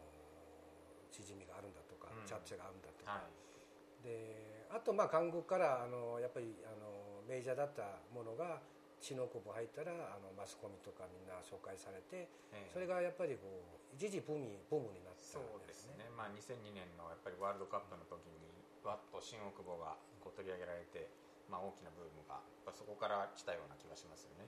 [1.12, 8.59] チヂミがあるんだとか、うん、チャプチェがあるんだとか、はい、であとまあ韓国からあのやっぱりあのメジャーだったものが
[9.01, 15.41] 血のこぶ入ったらあのマスコミとかみんな紹介されて、えー、それがやっぱりこう一時ブームブームになったんですね。
[15.41, 16.05] そうですね。
[16.13, 18.51] まあ2002年のやっぱりワールドカップの時に
[18.85, 21.09] わっと新大久保がこう取り上げられて、
[21.49, 24.45] まあ、大きなブームがやっぱそこから来たような気がしますよね。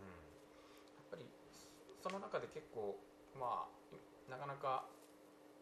[0.00, 0.12] うん、
[1.00, 1.28] やっぱり
[2.00, 2.96] その中で結構、
[3.36, 4.84] まあ、なかなか、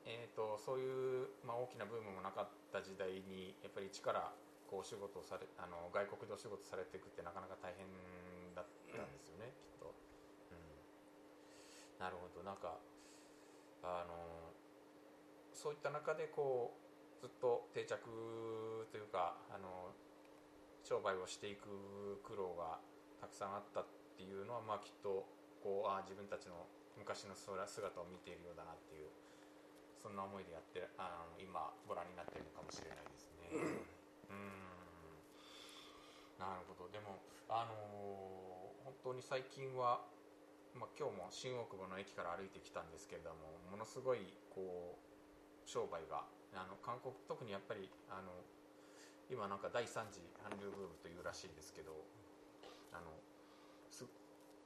[0.07, 4.31] えーと、そういう、まあ、大きなブームもなかった時代にやっぱり一から
[4.71, 7.91] こうお仕事をされあの外国でお仕事されていくってなかなか大変
[8.55, 9.91] だったんですよね、きっと。
[9.91, 10.79] うん、
[11.99, 12.79] なるほどなんか
[13.83, 14.55] あの
[15.51, 16.79] そういった中でこ
[17.19, 17.99] うずっと定着
[18.95, 19.91] というかあの
[20.87, 22.79] 商売をしていく苦労が
[23.21, 25.29] たくさんあったっていうのは、まあ、きっと
[25.61, 26.65] こうあ自分たちの
[26.97, 29.13] 昔の姿を見ているようだなっていう
[30.01, 33.91] そんな思いでやってあの今ご覧になってるのかもしれないですね。
[36.41, 36.89] なるほど。
[36.89, 37.21] でも
[37.53, 40.01] あのー、本当に最近は、
[40.73, 44.23] まあ、今日も新大久保の駅から歩いてきたんですけれどもものすごい
[44.55, 46.25] こう商売が
[46.55, 48.31] あの韓国特にやっぱりあの
[49.31, 51.95] 今なんか第3次韓流ブームというらしいですけど
[52.91, 53.15] あの
[53.91, 54.07] す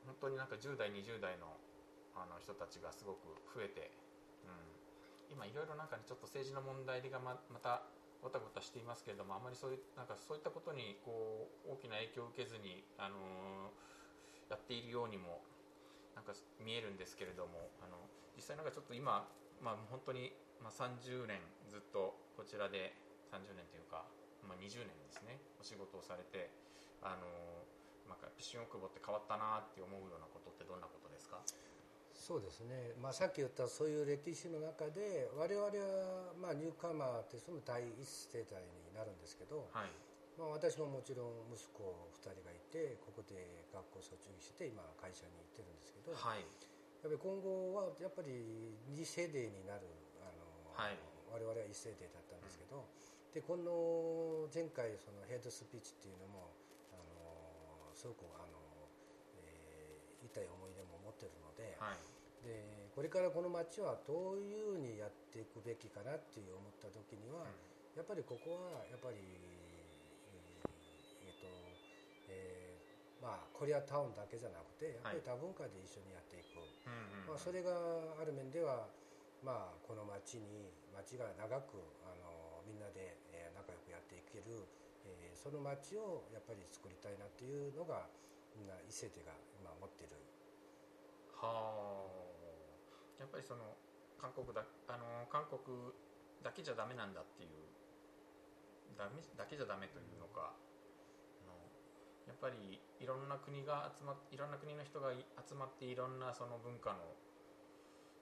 [0.04, 1.56] 本当になんか10代20代の
[2.14, 3.90] あの人たちがすごく増えて、
[4.46, 7.82] うん、今いろいろなんか、ね、ちょっと政治の問題がままた
[8.24, 13.68] ごたごたしていますけれどもあまりそういうなんかそういったことにこう大きな影響を受けずに、あの、
[14.48, 15.44] やっているようにも
[16.16, 16.32] なんか
[16.64, 18.00] 見えるんですけれどもあの
[18.36, 19.28] 実際なんかちょっと今、
[19.60, 20.32] まあ、本当に
[20.64, 22.96] まあ、30年ずっとこちらで
[23.28, 24.08] 30年というか、
[24.40, 26.48] まあ、20年ですねお仕事をされて
[27.04, 27.28] あの
[28.08, 31.40] まあ、新大久保って変わったなって思うようなことってどんなことですか？
[32.24, 39.92] そうですね、まあ、さっき言ったそういう歴史の中で我々は、まあ、ニューカマーってその第一世代になるんですけど、はい。
[40.40, 41.84] まあ、私ももちろん息子
[42.24, 46.40] 2人がいてここで学校卒業して今会社に行ってるんですけど、はい。
[46.40, 49.84] やっぱり今後はやっぱり2世代になる
[50.24, 50.96] あの、はい。
[51.28, 52.88] 我々は1世代だったんですけど、
[53.36, 56.56] でこの前回そのヘッドスピーチっていうのも
[56.88, 58.56] あのすごくあの、
[59.44, 62.13] えー痛い思い出も持ってるので,、はい
[62.44, 67.42] でこれからこの町はどういうふうにやっていくべきかなっていう思った時には、
[67.96, 70.68] やっぱりここはやっぱりえー
[71.26, 71.48] えーと
[72.28, 76.60] えーまあコリアタウンだけじゃなくてやっぱり多文化で一緒にやっていく、
[77.26, 77.72] まあ、それが
[78.20, 78.86] ある面では、
[79.42, 84.68] まあ、この町に町が長くあのみんなで、えー仲良くやっていける、
[85.08, 88.06] えーその町をやっぱり作りたいなっていうのが
[88.56, 90.16] みんな伊勢手が今持ってる。
[91.36, 92.23] はあ
[93.18, 93.76] やっぱりその
[94.18, 95.60] 韓国だあの韓国
[96.42, 97.50] だけじゃダメなんだっていう
[98.98, 101.54] ダメだけじゃダメというのかあの
[102.26, 107.16] やっぱりいろんな国が集まっいろんな国の人がい集まっていろんなその文化の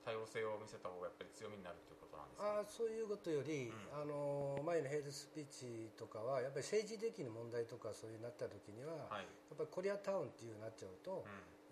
[0.03, 2.59] 多様性を見せた方がやっぱり強みになるということなんですか？
[2.59, 9.31] あーそういうことより、あの前のヘイドスピーチとかはやっぱり政治的な問題とかそういうなった時には、はい。
[9.47, 11.23] やっぱりコリアタウンっていうなっちゃうと、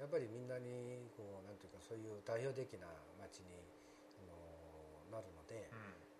[0.00, 2.88] やっぱりみんなにこうなんていうかそういう代表的な
[3.20, 3.52] 街に
[4.16, 5.68] あのなるので、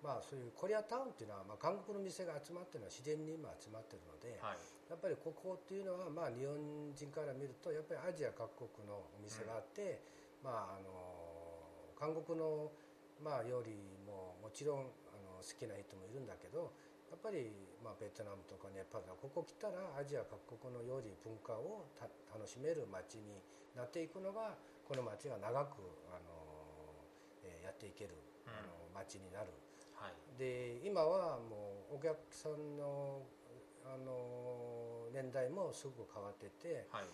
[0.05, 4.61] まあそういうコリアタウンっていうのは、まあ、韓国の店が集まってるのは自然に今集まってるので、はい。
[4.93, 6.57] やっぱりここっていうのは、まあ、日本
[6.93, 10.05] 人から見るとやっぱりアジア各国のお店があって、
[10.45, 10.93] まああの
[11.97, 12.73] 韓国の、
[13.21, 13.77] まあ、料理
[14.09, 16.73] ももちろんあの好きな人もいるんだけど
[17.11, 17.51] やっぱり、
[17.83, 23.43] まあ、ベトナムとかネパールここ来たらアジア各国の料理文化をた楽しめる街に
[23.75, 24.55] なっていくのが
[24.87, 26.31] この街が長くあの、
[27.43, 28.15] えーやっていける、
[28.47, 29.51] あの街になる。
[29.95, 30.15] はい。
[30.39, 33.23] で今はもうお客さんの
[33.87, 37.05] あの年代もすごく変わってて、はい。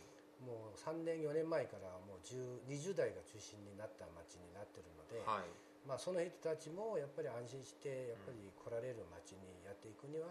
[0.40, 10.26] もう3年4年前からもう10 20代が中心になった街になってるので、はいまあ、その人たちもやっぱり安心してやっぱり来られる街にやっていくには、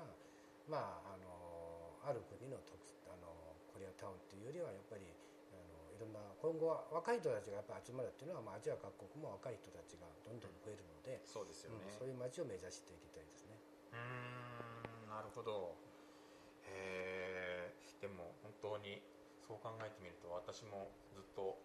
[0.68, 2.76] まあ、あのある国の特
[3.08, 3.32] あの
[3.72, 5.08] コリアタウンっていうよりはやっぱり
[5.56, 11.88] あのいろんな今後は若い人たちがやっぱ集まるっていうのは、まあ、アジア各国も若い人たちがどんどん増えるので、そうですよね。
[11.88, 13.56] うんそういう街を目指していきたいですね。
[13.96, 15.10] うーん。
[15.10, 15.80] なるほど。
[16.68, 19.00] へえでも本当に
[19.48, 21.58] そう考えてみると私もずっと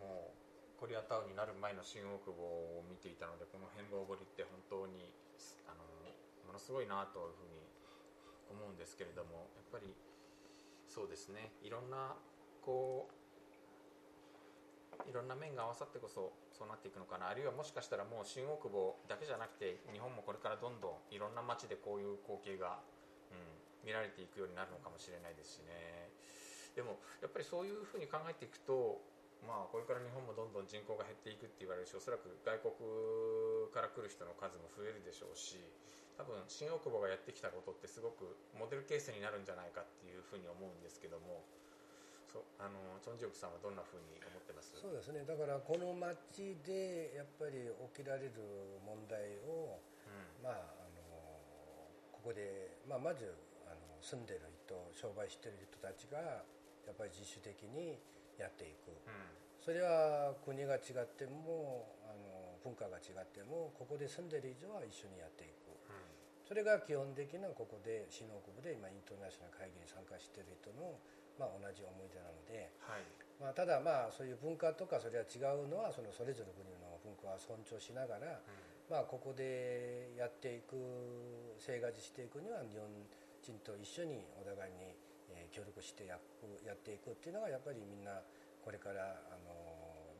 [0.00, 0.41] もう
[0.82, 5.14] コリアタウンになる前の新大久保を見ていたのでこの変貌ぶりって本当に
[5.70, 5.86] あの
[6.42, 7.62] ものすごいなというふうに
[8.50, 9.94] 思うんですけれどもやっぱり
[10.90, 11.54] そうですね。
[11.62, 12.18] いろんな
[12.66, 13.14] こう
[15.06, 17.30] いろんな面が合わさってこそそうなっていくのかな。
[17.30, 22.82] あるいはもしかしたらもう新大久保だけじゃなくて日本もこれからどんどんいろんな街でこういう光景が、
[23.30, 26.10] うん、見られていくようになるのかもしれないですしね。
[26.74, 28.98] でもやっぱりそういうふうに考えていくと
[29.42, 35.58] まあこれから日本もどんどん人口が減っていくって言われるしおそらく外国から来る人の数も増えるでしょうし
[36.14, 41.42] 多分新大久保がやってきたことってすごくモデルケースになるんじゃないかっていうふうに思うんですけども
[42.30, 44.72] そうあのチョン・ジオクさんはどんなふうに思ってます？
[44.80, 45.20] そうですね。
[45.28, 49.76] だからこの町でやっぱり起きられる問題を、
[50.40, 51.04] まああの
[52.08, 53.36] ここで、まあ、まず
[53.68, 56.40] あの住んでる人商売してる人たちが
[56.88, 58.00] やっぱり自主的に
[58.38, 58.94] やっていく、
[59.62, 65.70] それは国が違ってもあの文化が違ってもここで住んでる以上は一緒にやっていく、
[66.46, 70.98] それが基本的なここで新大久保で今インターナショナル会議に参加している人の、
[71.38, 73.06] まあ、同じ思い出なので、はい。
[73.40, 78.38] まあ、ただまあそういう文化とかそれは違うのはそのそれぞれ国の文化は尊重しながら、
[78.86, 80.78] まあ、ここでやっていく
[81.58, 82.86] 生活していくには日本
[83.42, 85.01] 人と一緒にお互いにえー
[85.52, 88.20] 協力してやくやっていくっていうのがやっぱりみんな
[88.64, 89.52] これからあの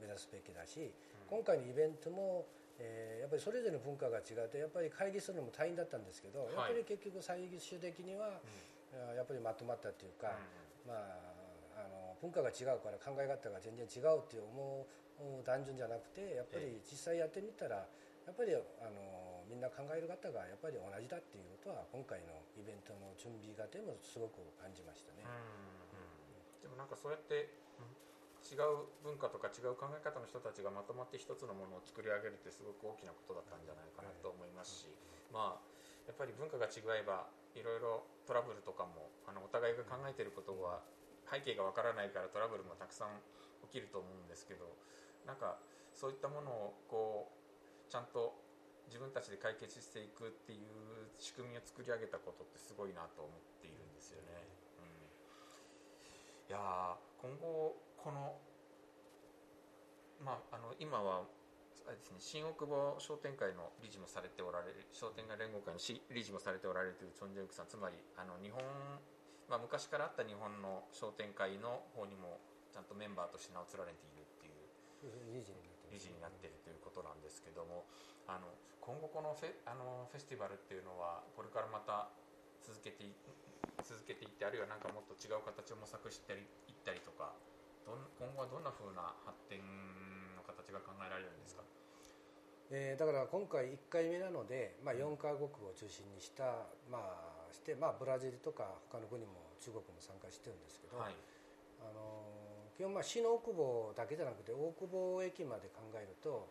[0.01, 0.93] 目指すべきだし、
[1.31, 2.45] 今回のイベントも、
[2.79, 8.43] えーやっぱりそれぞれの文化が違ってやっぱり会議するのも大変だったんですけど、やっぱり結局最終的には、
[8.93, 10.35] あやっぱりまとまったっていうか、
[10.85, 17.87] まあ、あの文化が違うから考え方が全然違うって思う単純じゃなくてやっぱり実際やってみたら
[18.27, 18.59] やっぱりあ
[18.91, 25.29] のみんな考える方がやっぱり同じだっていうことは今回のイベントの準備がでもすごく感じましたね。
[26.65, 27.53] でもなんかそうやって、
[28.43, 34.91] 違う文化とか違う考え方の人たちがまとまって一つのものを作り上げるってすごく大きなことだったんじゃないかなと思いますし、
[35.29, 35.73] まあ
[36.09, 40.81] やっぱり文化が違えばいろいろトラブルとかもあのお互いが考えていることは
[41.29, 43.21] 背景がわからないからトラブルもたくさん
[43.71, 44.67] 起きると思うんですけど
[45.29, 45.61] なんか
[45.95, 48.35] そういったものをこうちゃんと
[48.89, 54.47] 自分たちで解決していくっていう仕組みを作り上げたことってすごいなと思っているんですよね。
[54.79, 54.85] う
[56.47, 58.37] ん、いや今後この
[60.21, 61.25] まああの今は
[61.83, 68.63] あれですね、新大久保商店会の理事もされておられる商店街連合会の理事もされておられるというチョン・ジェンクさんつまりあの日本、
[69.51, 72.39] まあ、昔からあった日本の商店会の方にも
[72.71, 75.83] ちゃんとメンバーとして名を連ねているっていう。
[75.93, 77.85] 理事になっているということなんですけども
[78.25, 78.49] あの
[78.83, 82.11] 今後このフェあのフェスティバルっていうのはこれからまた
[82.67, 83.15] 続けてい
[83.87, 86.35] 続けていってあるいはなんかもっと違う形を模索して
[86.67, 87.33] いったりとか
[87.87, 89.63] どん今後はどんなふうな発展
[90.35, 91.63] の形が考えられるんですか？
[92.71, 96.99] えー、だから今回1回目なので、まあ、4カ国を中心にした、ま
[97.51, 101.15] あして、まあ、ブラジルとか他の国も中国も参加してるんですけど、はい、
[101.85, 106.49] あの基本まあ新大久保だけじゃなくて大久保駅まで考えると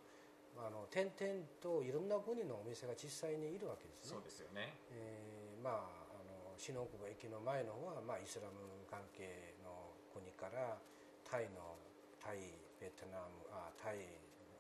[0.57, 4.17] あの点々といろんな国のお店が実際にいるわけですね。
[4.17, 10.77] そうですよね、えー、まああの新大久保駅の前の方は、まあ、イスラム関係の国から
[11.23, 11.79] タイの
[12.19, 14.05] タイベトナムあタイ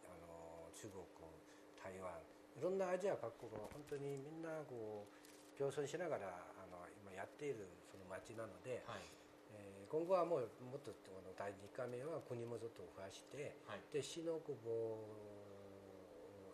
[0.07, 1.03] あの中国
[1.77, 2.09] 台湾
[2.57, 9.05] いろんなアジア各国は本当にみんなこう共存しながらあの今やっているその街なので、はい、
[9.53, 15.05] えー、今後はもうもっとこの第2回目は国もちょっと増やして、はい、で新大久保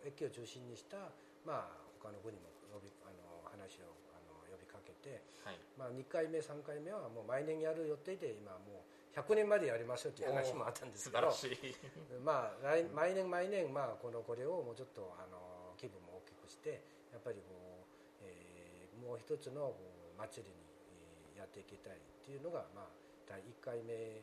[0.04, 1.10] 駅を中心にした、
[1.46, 11.26] まあ、他の国も呼びあの話をあの呼びかけて、はい、まあ、2回目3回目はもう毎年やる予定で今もう100年までやりましょうという話もあったんですけど
[12.22, 17.86] まあ来毎年毎年まあこのこれをもうちょっとあの規模も大きくしてやっぱりこ
[18.20, 19.74] う、えー、もう一つの
[20.18, 22.88] 祭りにやっていきたいっていうのがまあ
[23.26, 24.22] 第1回目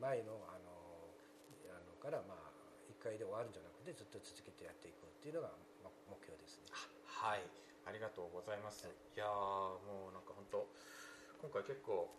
[0.00, 0.78] 前のあの
[1.68, 2.50] あのからまあ
[2.90, 5.56] 1回で終わるんじゃなくてずっと続けてやっていくっていうのが
[6.12, 6.68] 目標ですね。
[7.08, 7.40] はい
[7.88, 8.84] ありがとうございます。
[8.84, 10.68] はい、いやもうなんか本当
[11.40, 12.12] 今回結構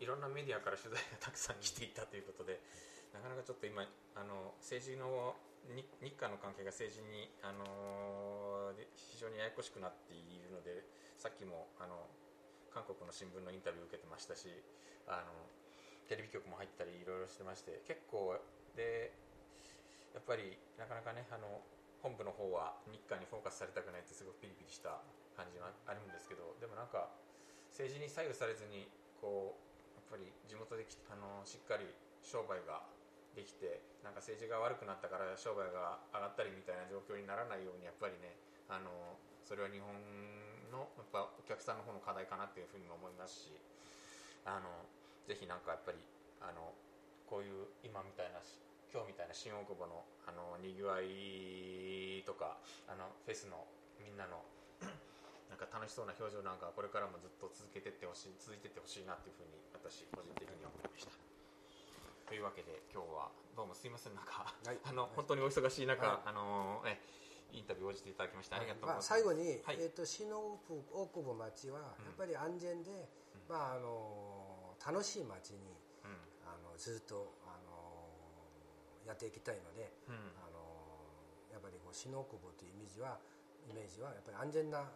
[0.00, 2.58] いろんなメディアから取材が たくさん来ていたということで、
[3.12, 3.84] なかなかちょっと今、
[4.16, 5.36] あの政治の
[6.00, 10.82] 日韓の関係が政治に、あの非常にややこしくなっているので、
[11.18, 12.08] さっきもあの
[12.72, 14.48] 韓国の新聞のインタビューを受けてましたし、
[15.06, 15.46] あの
[16.08, 18.40] テレビ局も入ったりいろいろしてまして、結構
[18.74, 19.12] で
[20.12, 21.60] やっぱりなかなかねあの
[22.02, 25.00] 本部の方は日韓にフォーカスされたくないってすごくピリピリした
[25.38, 27.08] 感じがあるんですけど、でもなんか
[27.70, 28.90] 政治に左右されずに
[29.22, 31.86] こうやっぱり地元であのしっかり
[32.20, 32.84] 商売が
[33.32, 38.36] できてなんか政治が悪くなったから商売が上がったりみたいな状況にならないようにやっぱりね
[38.68, 39.88] あのそれは日本
[40.68, 43.56] のやっぱお客さんの方の課題かなっていうふうにも思いますし
[44.44, 44.68] あの
[45.24, 45.98] ぜひなんかやっぱり
[46.44, 46.76] あの
[47.24, 48.42] こういう今みたいな
[48.92, 53.64] 今日みたいな新大久保のあのにぎわいとかあのフェスの
[53.96, 54.44] みんなの
[55.48, 61.16] なんか楽しそうな表情なんかこれからもずっと続けてってほしい続いてってほしいなというふうに私個人的には思いました。
[62.28, 67.00] というわけで今日はどうもすいませんなんか、はい、あの、はい、本当にお忙しい中、はい、あのえ
[67.52, 73.08] インタビュー応じていただきましてありがとうございます、まあ、最後に、はい、えーと、新大久保町はやっぱり安全で、
[73.48, 76.16] うん、まあ、あの楽しい町に、うん、
[76.48, 77.32] あのずっと
[79.06, 80.60] やっていきたいので、うん、あの
[81.52, 83.18] やっぱりこう新大久保というイメージは
[83.68, 84.86] イメージはやっぱり安全な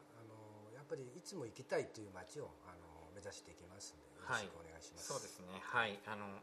[0.86, 5.58] っぱりいつも行きたいという街をあの目指していきますのでよろしくお願いします、はい、そうですね。
[5.58, 5.98] はい。
[6.06, 6.38] あの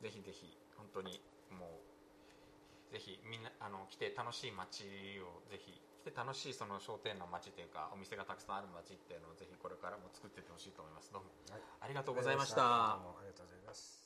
[0.00, 1.20] ぜひぜひ本当に
[1.52, 1.68] も
[2.88, 11.12] うぜひみんなあの来て楽しい街をぜひ来て楽しいその商店の街というかお店がたくさんある街っていうのをぜひこれからも作っていってほしいと思います。
[11.12, 12.64] どうも、はい、ありがとうございました。
[12.64, 14.05] ありがとうございます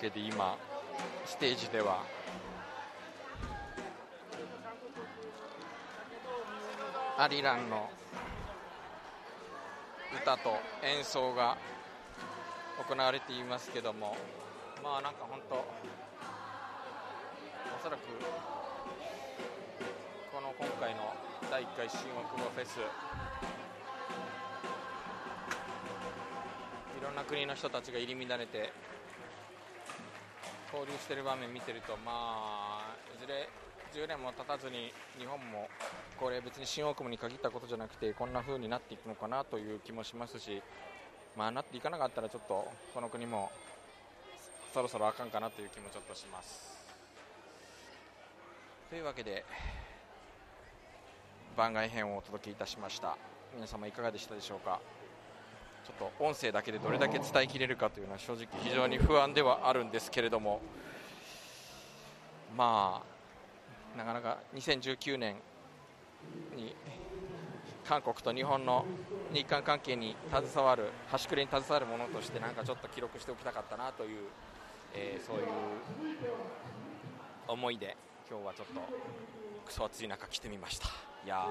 [0.00, 0.56] けで今
[1.26, 2.02] ステージでは。
[7.18, 7.90] アリランの
[10.22, 11.58] 歌と演奏が
[12.88, 14.16] 行われていますけども。
[14.82, 15.64] まあなんか本当お
[17.82, 18.00] そらく
[20.32, 21.14] この今回の
[21.50, 22.78] 第1回新大久保フェス。
[26.98, 28.72] いろんな国の人たちが入り乱れて
[30.72, 33.48] 交流している場面見てると、まあ、いずれ
[33.92, 35.68] 10年も経たずに日本も
[36.18, 40.62] これ別に新大久保に限ったことじゃなくてこんな風になっていくのかなという気もしますし、
[41.36, 43.50] まあ、なっていかなかったらちょっとこの国も
[44.72, 46.78] そろそろあかんかなという気もちょっとします。
[48.88, 49.44] というわけで
[51.56, 53.16] 番外編をお届けいたしました
[53.54, 54.80] 皆様いかがでしたでしょうか？
[55.86, 60.60] ちょっと音声だけでどれだけ伝えきれるかというのは正直非常に不安ではあるんですけれども。
[62.56, 63.02] ま
[63.94, 65.36] あなかなか2019年
[66.56, 66.74] に
[67.84, 68.84] 韓国と日本の
[69.32, 74.28] 日韓関係に携わる端くれに携わるものとしてなんかちょっと記録しておきたかったなという、
[74.94, 75.44] えーそういう
[77.48, 77.96] 思いで
[78.30, 78.80] 今日はちょっと
[79.66, 81.09] クソ暑い中来てみました。
[81.24, 81.48] いや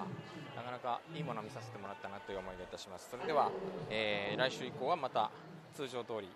[0.56, 3.10] なかなかいいものを見させてもらったなという思いがいたします。
[3.10, 3.52] それでは、
[3.90, 5.32] えー来週以降はまた
[5.74, 6.30] 通常通り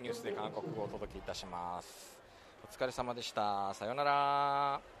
[0.00, 2.18] ニュースで韓国語をお届けいたします。
[2.62, 3.72] お疲れ様でした。
[3.74, 4.93] さようなら。